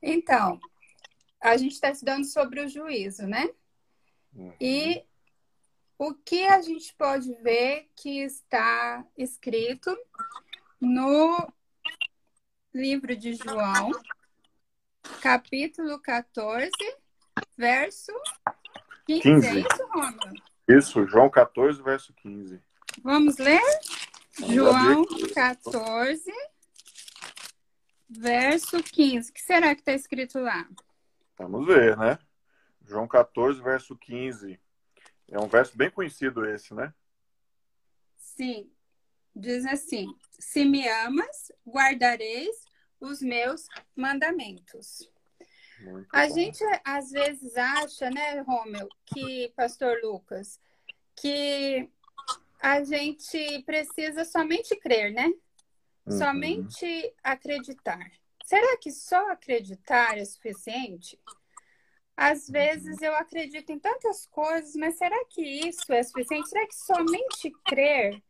Então, 0.02 0.60
a 1.40 1.56
gente 1.56 1.74
está 1.74 1.90
estudando 1.90 2.26
sobre 2.26 2.62
o 2.62 2.68
juízo, 2.68 3.26
né? 3.26 3.50
Uhum. 4.34 4.54
E 4.60 5.06
o 5.98 6.14
que 6.14 6.46
a 6.48 6.62
gente 6.62 6.94
pode 6.96 7.34
ver 7.36 7.90
que 7.96 8.20
está 8.20 9.06
escrito 9.18 9.98
no 10.80 11.52
livro 12.74 13.16
de 13.16 13.34
João, 13.34 13.92
capítulo 15.22 16.00
14, 16.00 16.70
verso 17.60 18.14
15. 19.06 19.22
15. 19.22 19.48
É 19.48 19.60
isso, 19.60 19.88
Romulo? 19.92 20.44
Isso, 20.70 21.08
João 21.08 21.30
14, 21.30 21.82
verso 21.82 22.14
15. 22.14 22.62
Vamos 23.04 23.38
ler? 23.38 23.62
Vamos 24.40 24.56
João 24.56 25.06
14, 25.36 26.32
verso 28.10 28.82
15. 28.82 29.30
O 29.30 29.34
que 29.34 29.42
será 29.42 29.76
que 29.76 29.82
está 29.82 29.92
escrito 29.92 30.40
lá? 30.40 30.70
Vamos 31.38 31.68
ver, 31.68 31.98
né? 31.98 32.18
João 32.86 33.06
14, 33.06 33.62
verso 33.62 33.94
15. 33.98 34.58
É 35.28 35.38
um 35.38 35.48
verso 35.48 35.78
bem 35.78 35.92
conhecido 35.92 36.46
esse, 36.46 36.74
né? 36.74 36.94
Sim. 38.18 38.72
Diz 39.36 39.66
assim: 39.66 40.08
Se 40.40 40.64
me 40.64 40.88
amas, 40.88 41.52
guardareis 41.68 42.64
os 43.02 43.22
meus 43.22 43.68
mandamentos. 43.96 45.10
Muito 45.82 46.08
a 46.12 46.28
bom. 46.28 46.34
gente 46.34 46.64
às 46.84 47.12
vezes 47.12 47.56
acha, 47.56 48.10
né, 48.10 48.42
Romeu, 48.42 48.90
que, 49.06 49.54
Pastor 49.56 49.98
Lucas, 50.04 50.60
que 51.16 51.90
a 52.62 52.84
gente 52.84 53.64
precisa 53.64 54.26
somente 54.26 54.76
crer, 54.76 55.14
né? 55.14 55.32
Uhum. 56.06 56.18
Somente 56.18 57.14
acreditar. 57.24 58.12
Será 58.44 58.78
que 58.78 58.92
só 58.92 59.32
acreditar 59.32 60.18
é 60.18 60.26
suficiente? 60.26 61.20
Às 62.18 62.50
vezes 62.50 63.02
eu 63.02 63.16
acredito 63.16 63.72
em 63.72 63.80
tantas 63.80 64.26
coisas, 64.26 64.76
mas 64.76 64.98
será 64.98 65.24
que 65.26 65.42
isso 65.42 65.94
é 65.94 66.04
suficiente? 66.04 66.50
Será 66.50 66.68
que 66.68 66.76
somente 66.76 67.52
crer 67.66 68.22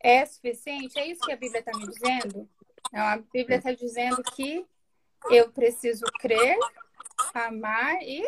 é 0.00 0.26
suficiente? 0.26 0.98
É 0.98 1.06
isso 1.06 1.20
que 1.24 1.32
a 1.32 1.36
Bíblia 1.36 1.60
está 1.60 1.76
me 1.78 1.86
dizendo? 1.86 2.48
Não, 2.92 3.02
a 3.02 3.18
Bíblia 3.18 3.58
está 3.58 3.72
dizendo 3.72 4.22
que 4.34 4.66
eu 5.30 5.50
preciso 5.50 6.04
crer, 6.20 6.58
amar 7.32 8.02
e 8.02 8.22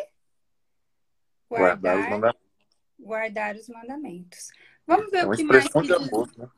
guardar, 1.49 1.77
guardar, 1.77 1.97
os, 1.97 2.09
mandamentos. 2.09 2.41
Guardar 2.99 3.55
os 3.55 3.69
mandamentos. 3.69 4.47
Vamos 4.85 5.11
ver 5.11 5.19
é 5.19 5.25
o 5.25 5.31
que 5.31 5.43
mais 5.43 5.67
que 5.67 5.81
diz. 5.81 5.91
Amor, 5.91 6.37
né? 6.37 6.49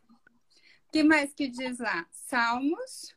que 0.91 1.03
mais 1.03 1.33
que 1.33 1.47
diz 1.47 1.79
lá? 1.79 2.05
Salmos 2.11 3.15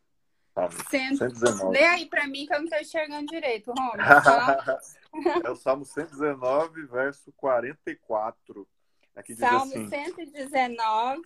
Salmo 0.55 0.73
119. 0.91 1.79
Lê 1.79 1.85
aí 1.85 2.07
para 2.07 2.27
mim 2.27 2.47
que 2.47 2.53
eu 2.53 2.59
não 2.59 2.65
estou 2.65 2.81
enxergando 2.81 3.27
direito, 3.27 3.73
Romulo. 3.73 3.97
é 5.45 5.51
o 5.51 5.57
Salmo 5.57 5.85
119, 5.85 6.87
verso 6.87 7.33
44. 7.33 8.69
Aqui 9.17 9.33
diz 9.33 9.41
Salmo 9.41 9.73
assim, 9.73 9.89
119. 9.89 11.23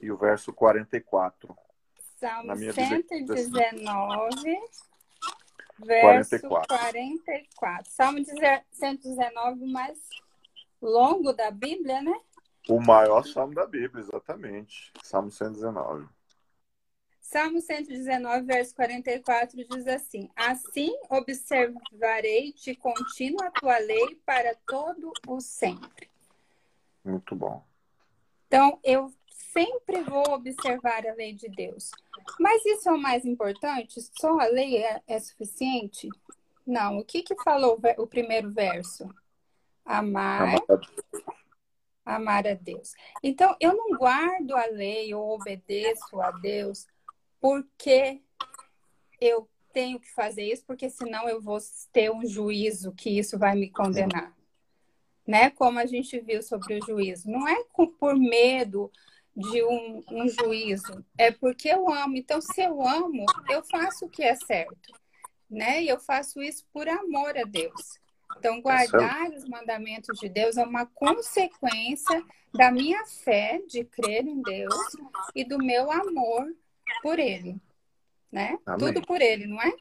E 0.00 0.10
o 0.10 0.16
verso 0.16 0.52
44. 0.52 1.56
Salmo 2.22 2.54
119, 2.54 4.60
verso 5.80 6.40
44. 6.40 6.68
44. 6.68 7.90
Salmo 7.90 8.18
119, 8.70 9.64
o 9.64 9.66
mais 9.66 9.98
longo 10.80 11.32
da 11.32 11.50
Bíblia, 11.50 12.00
né? 12.00 12.16
O 12.68 12.80
maior 12.80 13.26
salmo 13.26 13.54
da 13.54 13.66
Bíblia, 13.66 14.00
exatamente. 14.00 14.92
Salmo 15.02 15.32
119. 15.32 16.08
Salmo 17.20 17.60
119, 17.60 18.46
verso 18.46 18.72
44 18.76 19.56
diz 19.68 19.88
assim: 19.88 20.30
Assim 20.36 20.96
observarei 21.10 22.52
de 22.52 22.76
contínuo 22.76 23.42
a 23.42 23.50
tua 23.50 23.78
lei 23.78 24.14
para 24.24 24.54
todo 24.64 25.12
o 25.26 25.40
sempre. 25.40 26.08
Muito 27.04 27.34
bom. 27.34 27.64
Então, 28.46 28.78
eu 28.84 29.12
sempre 29.52 30.02
vou 30.02 30.24
observar 30.32 31.06
a 31.06 31.14
lei 31.14 31.34
de 31.34 31.48
Deus. 31.48 31.90
Mas 32.40 32.64
isso 32.64 32.88
é 32.88 32.92
o 32.92 33.00
mais 33.00 33.24
importante? 33.24 34.00
Só 34.18 34.40
a 34.40 34.46
lei 34.46 34.78
é, 34.78 35.02
é 35.06 35.18
suficiente? 35.20 36.08
Não. 36.66 36.98
O 36.98 37.04
que, 37.04 37.22
que 37.22 37.34
falou 37.42 37.78
o 37.98 38.06
primeiro 38.06 38.50
verso? 38.50 39.08
Amar. 39.84 40.56
Amar 42.04 42.46
a 42.46 42.54
Deus. 42.54 42.94
Então, 43.22 43.54
eu 43.60 43.76
não 43.76 43.96
guardo 43.96 44.56
a 44.56 44.66
lei 44.66 45.14
ou 45.14 45.34
obedeço 45.34 46.20
a 46.20 46.30
Deus 46.30 46.86
porque 47.40 48.20
eu 49.20 49.48
tenho 49.72 49.98
que 50.00 50.10
fazer 50.12 50.44
isso, 50.44 50.64
porque 50.66 50.88
senão 50.90 51.28
eu 51.28 51.40
vou 51.40 51.58
ter 51.92 52.10
um 52.10 52.24
juízo 52.26 52.92
que 52.92 53.10
isso 53.10 53.38
vai 53.38 53.54
me 53.54 53.70
condenar. 53.70 54.36
Né? 55.26 55.50
Como 55.50 55.78
a 55.78 55.86
gente 55.86 56.18
viu 56.20 56.42
sobre 56.42 56.78
o 56.78 56.84
juízo. 56.84 57.30
Não 57.30 57.46
é 57.46 57.64
por 57.98 58.16
medo 58.16 58.90
de 59.34 59.64
um, 59.64 60.02
um 60.10 60.28
juízo, 60.28 61.04
é 61.16 61.30
porque 61.30 61.68
eu 61.68 61.90
amo. 61.92 62.16
Então, 62.16 62.40
se 62.40 62.60
eu 62.60 62.86
amo, 62.86 63.24
eu 63.48 63.62
faço 63.64 64.06
o 64.06 64.08
que 64.08 64.22
é 64.22 64.34
certo. 64.34 64.92
Né? 65.50 65.82
E 65.82 65.88
eu 65.88 65.98
faço 65.98 66.42
isso 66.42 66.64
por 66.72 66.88
amor 66.88 67.36
a 67.36 67.44
Deus. 67.44 68.00
Então, 68.38 68.60
guardar 68.60 69.30
os 69.30 69.44
mandamentos 69.48 70.18
de 70.18 70.28
Deus 70.28 70.56
é 70.56 70.64
uma 70.64 70.86
consequência 70.86 72.24
da 72.54 72.70
minha 72.70 73.04
fé 73.06 73.62
de 73.66 73.84
crer 73.84 74.26
em 74.26 74.42
Deus 74.42 74.74
e 75.34 75.44
do 75.44 75.58
meu 75.58 75.90
amor 75.90 76.46
por 77.02 77.18
ele, 77.18 77.60
né? 78.30 78.58
Amém. 78.66 78.78
Tudo 78.78 79.06
por 79.06 79.20
ele, 79.20 79.46
não 79.46 79.60
é? 79.60 79.72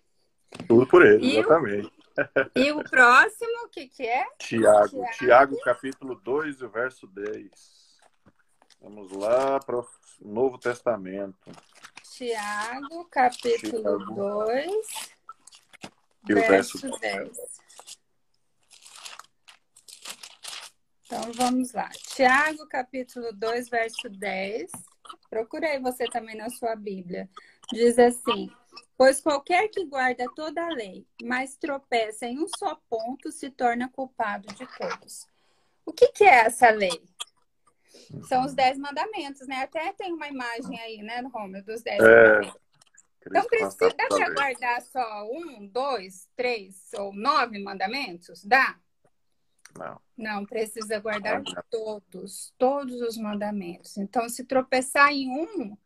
Tudo 0.67 0.87
por 0.87 1.05
ele, 1.05 1.25
e 1.25 1.37
exatamente. 1.37 1.87
O, 1.87 2.59
e 2.59 2.71
o 2.71 2.83
próximo, 2.83 3.65
o 3.65 3.69
que, 3.69 3.87
que 3.87 4.03
é? 4.03 4.25
Tiago. 4.37 4.89
Tiago, 4.89 5.11
Tiago 5.17 5.57
capítulo 5.61 6.15
2, 6.15 6.61
o 6.61 6.69
verso 6.69 7.07
10. 7.07 7.80
Vamos 8.81 9.11
lá 9.11 9.59
para 9.59 9.79
o 9.79 9.87
Novo 10.19 10.57
Testamento. 10.57 11.51
Tiago, 12.11 13.05
capítulo 13.05 13.81
Tiago. 13.81 14.15
2, 14.15 15.15
E 16.27 16.33
o 16.33 16.35
verso, 16.35 16.79
verso 16.79 16.99
10. 16.99 17.37
Então 21.05 21.31
vamos 21.33 21.73
lá. 21.73 21.89
Tiago, 22.15 22.67
capítulo 22.67 23.31
2, 23.33 23.69
verso 23.69 24.09
10. 24.09 24.71
Procurei 25.29 25.79
você 25.79 26.05
também 26.05 26.35
na 26.35 26.49
sua 26.49 26.75
Bíblia. 26.75 27.29
Diz 27.71 27.99
assim: 27.99 28.49
Pois 28.97 29.21
qualquer 29.21 29.67
que 29.67 29.85
guarda 29.85 30.25
toda 30.35 30.65
a 30.65 30.69
lei, 30.69 31.05
mas 31.21 31.55
tropeça 31.55 32.25
em 32.25 32.39
um 32.39 32.47
só 32.47 32.81
ponto, 32.89 33.31
se 33.31 33.51
torna 33.51 33.89
culpado 33.89 34.47
de 34.55 34.65
todos. 34.75 35.27
O 35.85 35.93
que, 35.93 36.07
que 36.07 36.23
é 36.23 36.45
essa 36.45 36.69
lei? 36.69 37.03
São 38.27 38.45
os 38.45 38.53
dez 38.53 38.77
mandamentos, 38.77 39.47
né? 39.47 39.63
Até 39.63 39.91
tem 39.93 40.13
uma 40.13 40.27
imagem 40.27 40.79
aí, 40.79 41.01
né, 41.01 41.21
Romeu, 41.33 41.63
dos 41.63 41.81
dez 41.81 41.99
É, 41.99 42.05
mandamentos. 42.05 42.61
Então, 43.27 43.45
precisa, 43.45 43.95
para 43.95 44.33
guardar 44.33 44.81
só 44.81 45.29
um, 45.31 45.67
dois, 45.67 46.27
três 46.35 46.89
ou 46.97 47.13
nove 47.13 47.59
mandamentos? 47.59 48.43
Dá? 48.43 48.79
Não. 49.77 50.01
Não, 50.17 50.45
precisa 50.45 50.99
guardar 50.99 51.41
Olha. 51.45 51.65
todos, 51.69 52.53
todos 52.57 52.99
os 53.01 53.17
mandamentos. 53.17 53.97
Então, 53.97 54.27
se 54.27 54.43
tropeçar 54.43 55.11
em 55.11 55.29
um, 55.29 55.77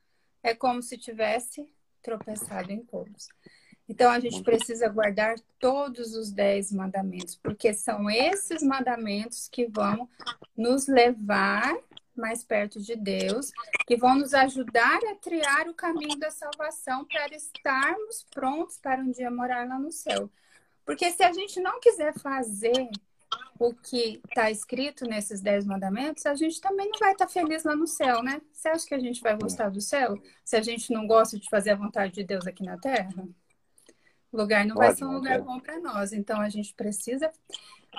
é 0.41 0.55
como 0.55 0.81
se 0.81 0.97
tivesse 0.97 1.67
tropeçado 2.01 2.71
em 2.71 2.83
todos. 2.83 3.27
Então, 3.87 4.09
a 4.09 4.19
gente 4.19 4.33
Muito. 4.35 4.45
precisa 4.45 4.87
guardar 4.89 5.35
todos 5.59 6.15
os 6.15 6.31
dez 6.31 6.71
mandamentos, 6.71 7.35
porque 7.35 7.73
são 7.73 8.09
esses 8.09 8.63
mandamentos 8.63 9.47
que 9.47 9.67
vão 9.67 10.09
nos 10.57 10.87
levar 10.87 11.75
mais 12.19 12.43
perto 12.43 12.81
de 12.81 12.95
Deus, 12.95 13.51
que 13.85 13.95
vão 13.95 14.15
nos 14.15 14.33
ajudar 14.33 14.99
a 15.11 15.15
triar 15.15 15.67
o 15.67 15.73
caminho 15.73 16.17
da 16.17 16.31
salvação 16.31 17.05
para 17.05 17.35
estarmos 17.35 18.25
prontos 18.31 18.77
para 18.77 19.01
um 19.01 19.11
dia 19.11 19.29
morar 19.29 19.67
lá 19.67 19.79
no 19.79 19.91
céu. 19.91 20.29
Porque 20.85 21.11
se 21.11 21.23
a 21.23 21.33
gente 21.33 21.59
não 21.59 21.79
quiser 21.79 22.13
fazer 22.19 22.89
o 23.59 23.73
que 23.73 24.21
está 24.29 24.51
escrito 24.51 25.05
nesses 25.05 25.41
dez 25.41 25.65
mandamentos, 25.65 26.25
a 26.25 26.35
gente 26.35 26.59
também 26.59 26.89
não 26.89 26.99
vai 26.99 27.13
estar 27.13 27.27
feliz 27.27 27.63
lá 27.63 27.75
no 27.75 27.87
céu, 27.87 28.21
né? 28.21 28.41
Você 28.51 28.67
acha 28.67 28.85
que 28.85 28.93
a 28.93 28.99
gente 28.99 29.21
vai 29.21 29.35
gostar 29.35 29.69
do 29.69 29.81
céu 29.81 30.21
se 30.43 30.55
a 30.55 30.61
gente 30.61 30.93
não 30.93 31.07
gosta 31.07 31.39
de 31.39 31.49
fazer 31.49 31.71
a 31.71 31.75
vontade 31.75 32.13
de 32.13 32.23
Deus 32.23 32.45
aqui 32.45 32.63
na 32.63 32.77
Terra? 32.77 33.27
O 34.31 34.37
lugar 34.37 34.65
não 34.65 34.75
vai 34.75 34.89
Pode, 34.89 34.99
ser 34.99 35.05
um 35.05 35.13
lugar 35.13 35.41
bom 35.41 35.59
para 35.59 35.79
nós. 35.79 36.11
Então 36.11 36.41
a 36.41 36.49
gente 36.49 36.73
precisa 36.73 37.31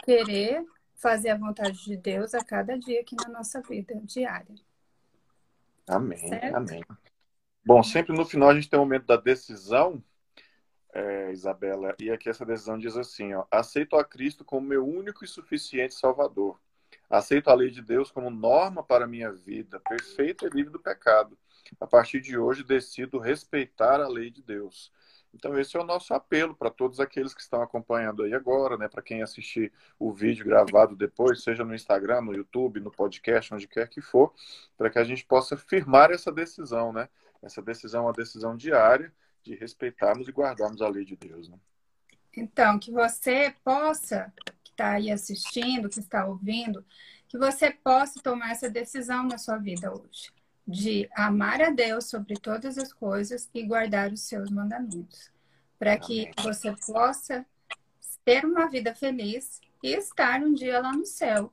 querer 0.05 0.65
fazer 0.97 1.31
a 1.31 1.37
vontade 1.37 1.85
de 1.85 1.97
Deus 1.97 2.35
a 2.35 2.45
cada 2.45 2.79
dia 2.79 3.01
aqui 3.01 3.15
na 3.17 3.29
nossa 3.29 3.61
vida 3.61 3.95
diária. 4.03 4.55
Amém, 5.87 6.19
Certo? 6.29 6.57
amém. 6.57 6.85
Bom, 7.65 7.83
sempre 7.83 8.17
no 8.17 8.25
final 8.25 8.51
a 8.51 8.55
gente 8.55 8.69
tem 8.69 8.79
o 8.79 8.83
momento 8.83 9.07
da 9.07 9.17
decisão, 9.17 10.03
é, 10.93 11.33
Isabela, 11.33 11.95
e 12.01 12.11
aqui 12.11 12.29
essa 12.29 12.47
decisão 12.47 12.79
diz 12.79 12.97
assim, 12.97 13.35
ó, 13.35 13.45
aceito 13.51 13.97
a 13.97 14.05
Cristo 14.05 14.45
como 14.45 14.67
meu 14.67 14.87
único 14.87 15.25
e 15.25 15.29
suficiente 15.29 15.95
Salvador. 15.95 16.59
Aceito 17.11 17.51
a 17.51 17.55
lei 17.55 17.71
de 17.71 17.83
Deus 17.83 18.11
como 18.11 18.31
norma 18.31 18.83
para 18.83 19.05
a 19.05 19.09
minha 19.09 19.33
vida, 19.33 19.81
perfeita 19.81 20.47
e 20.47 20.51
livre 20.51 20.73
do 20.73 20.81
pecado. 20.81 21.39
A 21.81 21.87
partir 21.87 22.21
de 22.21 22.39
hoje 22.39 22.65
decido 22.65 23.19
respeitar 23.19 24.01
a 24.01 24.09
lei 24.09 24.31
de 24.31 24.43
Deus. 24.43 24.93
Então 25.37 25.59
esse 25.59 25.77
é 25.77 25.81
o 25.81 25.85
nosso 25.85 26.15
apelo 26.15 26.55
para 26.55 26.71
todos 26.71 26.99
aqueles 26.99 27.35
que 27.35 27.43
estão 27.43 27.61
acompanhando 27.61 28.23
aí 28.23 28.33
agora, 28.33 28.79
né, 28.79 28.89
para 28.89 29.03
quem 29.03 29.23
assistir 29.23 29.71
o 29.99 30.11
vídeo 30.11 30.47
gravado 30.47 30.97
depois, 30.97 31.43
seja 31.43 31.63
no 31.63 31.75
Instagram, 31.75 32.23
no 32.23 32.35
YouTube, 32.35 32.81
no 32.81 32.91
podcast, 32.91 33.53
onde 33.53 33.69
quer 33.69 33.87
que 33.89 34.01
for, 34.01 34.33
para 34.79 34.89
que 34.89 34.99
a 34.99 35.05
gente 35.05 35.27
possa 35.27 35.55
firmar 35.55 36.11
essa 36.11 36.33
decisão, 36.33 36.91
né? 36.91 37.09
Essa 37.43 37.61
decisão 37.61 38.01
é 38.01 38.07
uma 38.07 38.13
decisão 38.15 38.57
diária 38.57 39.13
de 39.43 39.55
respeitarmos 39.55 40.27
e 40.27 40.33
guardarmos 40.33 40.81
a 40.81 40.89
lei 40.89 41.05
de 41.05 41.17
Deus, 41.17 41.51
né? 41.51 41.59
Então, 42.35 42.79
que 42.79 42.91
você 42.91 43.55
possa, 43.63 44.33
que 44.65 44.71
está 44.71 44.93
aí 44.93 45.11
assistindo, 45.11 45.89
que 45.89 46.01
está 46.01 46.27
ouvindo, 46.27 46.85
que 47.29 47.37
você 47.37 47.71
possa 47.71 48.21
tomar 48.23 48.53
essa 48.53 48.71
decisão 48.71 49.23
na 49.25 49.37
sua 49.37 49.59
vida 49.59 49.93
hoje, 49.93 50.33
de 50.67 51.09
amar 51.15 51.63
a 51.63 51.71
Deus 51.71 52.07
sobre 52.07 52.35
todas 52.35 52.77
as 52.77 52.93
coisas 52.93 53.49
e 53.55 53.63
guardar 53.63 54.13
os 54.13 54.23
seus 54.23 54.51
mandamentos, 54.51 55.31
para 55.79 55.97
que 55.97 56.31
você 56.43 56.75
possa 56.87 57.47
ter 58.25 58.45
uma 58.45 58.69
vida 58.69 58.95
feliz 58.95 59.61
e 59.83 59.93
estar 59.93 60.43
um 60.43 60.53
dia 60.53 60.81
lá 60.81 60.93
no 60.93 61.07
céu. 61.07 61.53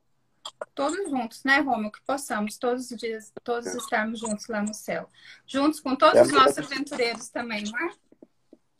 Todos 0.73 1.09
juntos, 1.09 1.43
né, 1.43 1.59
Rômulo? 1.59 1.91
Que 1.91 2.01
possamos 2.01 2.57
todos 2.57 2.89
os 2.89 2.97
dias, 2.97 3.31
todos 3.43 3.73
estarmos 3.75 4.19
juntos 4.19 4.47
lá 4.47 4.61
no 4.61 4.73
céu. 4.73 5.09
Juntos 5.45 5.79
com 5.79 5.95
todos 5.95 6.21
os 6.21 6.31
nossos 6.31 6.57
aventureiros 6.57 7.29
também, 7.29 7.63
não 7.63 7.79
é? 7.79 7.93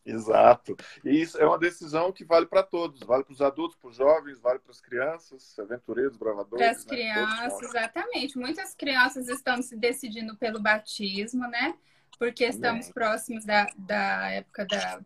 Exato. 0.06 0.76
E 1.04 1.22
isso 1.22 1.38
é 1.38 1.46
uma 1.46 1.58
decisão 1.58 2.12
que 2.12 2.26
vale 2.26 2.46
para 2.46 2.62
todos, 2.62 3.00
vale 3.02 3.24
para 3.24 3.34
os 3.34 3.42
adultos, 3.42 3.78
para 3.78 3.89
os 3.89 3.96
jovens, 3.96 4.39
vale 4.39 4.60
para 4.60 4.72
as 4.72 4.82
crianças, 4.82 5.58
aventureiros, 5.58 6.18
bravadores. 6.18 6.58
Para 6.66 6.72
as 6.72 6.86
né? 6.86 6.89
crianças, 6.89 7.62
exatamente. 7.63 8.38
Muitas 8.38 8.76
crianças 8.76 9.30
estão 9.30 9.62
se 9.62 9.78
decidindo 9.78 10.36
pelo 10.36 10.62
batismo, 10.62 11.48
né? 11.48 11.74
Porque 12.20 12.46
estamos 12.46 12.92
próximos 12.92 13.46
da, 13.46 13.66
da 13.78 14.30
época 14.30 14.66
da, 14.66 15.02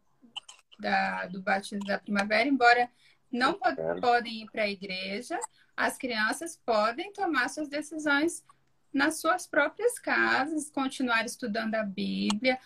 da- 0.79 1.25
do 1.27 1.41
batismo 1.41 1.85
da 1.85 1.99
primavera, 1.99 2.47
embora 2.47 2.89
não 3.31 3.53
po- 3.53 3.75
Quero. 3.75 4.01
podem 4.01 4.43
ir 4.43 4.51
para 4.51 4.63
a 4.63 4.69
igreja, 4.69 5.39
as 5.75 5.97
crianças 5.97 6.59
podem 6.65 7.13
tomar 7.13 7.49
suas 7.49 7.67
decisões 7.69 8.43
nas 8.91 9.19
suas 9.19 9.45
próprias 9.45 9.99
casas, 9.99 10.71
continuar 10.71 11.23
estudando 11.25 11.75
a 11.75 11.83
Bíblia, 11.83 12.57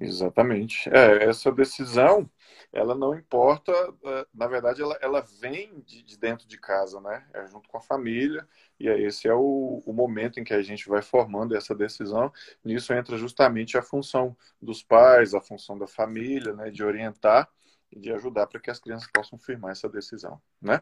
Exatamente. 0.00 0.88
É, 0.88 1.24
essa 1.24 1.52
decisão, 1.52 2.28
ela 2.72 2.94
não 2.94 3.14
importa, 3.14 3.70
eh, 4.02 4.26
na 4.32 4.46
verdade, 4.46 4.80
ela, 4.80 4.96
ela 5.02 5.20
vem 5.40 5.78
de, 5.80 6.02
de 6.02 6.18
dentro 6.18 6.48
de 6.48 6.56
casa, 6.58 6.98
né? 7.02 7.28
É 7.34 7.46
junto 7.46 7.68
com 7.68 7.76
a 7.76 7.82
família, 7.82 8.48
e 8.78 8.88
aí 8.88 9.04
esse 9.04 9.28
é 9.28 9.34
o, 9.34 9.82
o 9.84 9.92
momento 9.92 10.40
em 10.40 10.44
que 10.44 10.54
a 10.54 10.62
gente 10.62 10.88
vai 10.88 11.02
formando 11.02 11.54
essa 11.54 11.74
decisão. 11.74 12.32
Nisso 12.64 12.94
entra 12.94 13.18
justamente 13.18 13.76
a 13.76 13.82
função 13.82 14.34
dos 14.60 14.82
pais, 14.82 15.34
a 15.34 15.40
função 15.40 15.76
da 15.78 15.86
família, 15.86 16.54
né? 16.54 16.70
De 16.70 16.82
orientar 16.82 17.46
e 17.92 17.98
de 18.00 18.10
ajudar 18.12 18.46
para 18.46 18.58
que 18.60 18.70
as 18.70 18.78
crianças 18.78 19.10
possam 19.12 19.38
firmar 19.38 19.72
essa 19.72 19.88
decisão, 19.88 20.40
né? 20.62 20.80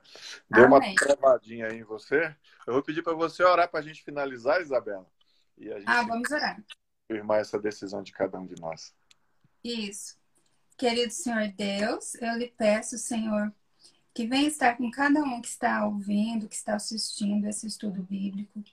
Deu 0.49 0.67
uma 0.67 0.81
travadinha 0.95 1.67
aí 1.67 1.79
em 1.79 1.83
você. 1.85 2.37
Eu 2.67 2.75
vou 2.75 2.83
pedir 2.85 3.03
para 3.03 3.15
você 3.15 3.43
orar 3.43 3.69
para 3.69 3.81
a 3.81 3.83
gente 3.83 4.05
finalizar, 4.05 4.61
Isabela, 4.61 5.07
e 5.57 5.73
a 5.73 5.79
gente 5.81 5.89
Ah, 5.89 6.03
vamos 6.05 6.31
orar. 6.31 6.63
firmar 7.11 7.41
essa 7.41 7.59
decisão 7.59 8.01
de 8.01 8.13
cada 8.13 8.39
um 8.39 8.47
de 8.47 8.61
nós. 8.61 8.95
Isso. 9.69 10.17
Querido 10.79 11.13
Senhor 11.13 11.49
Deus, 11.49 12.15
eu 12.15 12.39
lhe 12.39 12.49
peço, 12.57 12.97
Senhor, 12.97 13.53
que 14.15 14.27
venha 14.27 14.49
estar 14.49 14.77
com 14.77 14.91
cada 14.91 15.23
um 15.23 15.43
que 15.43 15.49
está 15.49 15.85
ouvindo, 15.85 16.49
que 16.49 16.55
está 16.55 16.77
assistindo 16.77 17.47
esse 17.47 17.67
estudo 17.67 18.03
bíblico, 18.03 18.65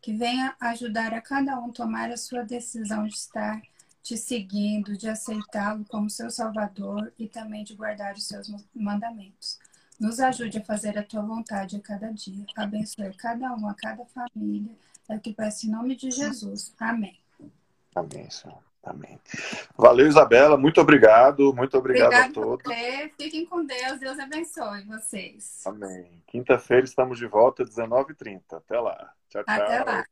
que 0.00 0.12
venha 0.12 0.54
ajudar 0.60 1.12
a 1.12 1.20
cada 1.20 1.58
um 1.58 1.72
tomar 1.72 2.10
a 2.10 2.16
sua 2.16 2.44
decisão 2.44 3.06
de 3.06 3.14
estar 3.14 3.60
te 4.00 4.16
seguindo, 4.16 4.96
de 4.96 5.08
aceitá-lo 5.08 5.84
como 5.86 6.08
seu 6.08 6.30
Salvador 6.30 7.12
e 7.18 7.26
também 7.26 7.64
de 7.64 7.74
guardar 7.74 8.14
os 8.14 8.24
seus 8.24 8.48
mandamentos. 8.74 9.58
Nos 9.98 10.20
ajude 10.20 10.58
a 10.58 10.64
fazer 10.64 10.96
a 10.98 11.02
tua 11.02 11.22
vontade 11.22 11.76
a 11.76 11.80
cada 11.80 12.12
dia. 12.12 12.44
Abençoe 12.54 13.12
cada 13.14 13.52
um, 13.54 13.66
a 13.66 13.74
cada 13.74 14.04
família. 14.04 14.76
É 15.08 15.16
o 15.16 15.20
que 15.20 15.32
peço 15.32 15.66
em 15.66 15.70
nome 15.70 15.96
de 15.96 16.10
Jesus. 16.10 16.72
Amém. 16.78 17.18
Amém, 17.94 18.28
Senhor. 18.30 18.73
Amém. 18.84 19.18
Valeu, 19.76 20.06
Isabela. 20.06 20.56
Muito 20.56 20.80
obrigado. 20.80 21.54
Muito 21.54 21.76
obrigado 21.76 22.12
a 22.12 22.30
todos. 22.30 22.64
Você. 22.64 23.10
Fiquem 23.18 23.46
com 23.46 23.64
Deus. 23.64 23.98
Deus 23.98 24.18
abençoe 24.18 24.84
vocês. 24.84 25.62
Amém. 25.66 26.22
Quinta-feira 26.26 26.84
estamos 26.84 27.18
de 27.18 27.26
volta 27.26 27.62
às 27.62 27.70
19h30. 27.70 28.42
Até 28.52 28.78
lá. 28.78 29.12
Tchau, 29.28 29.44
tchau. 29.44 29.54
Até 29.54 29.84
lá. 29.84 30.04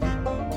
Tchau. 0.00 0.47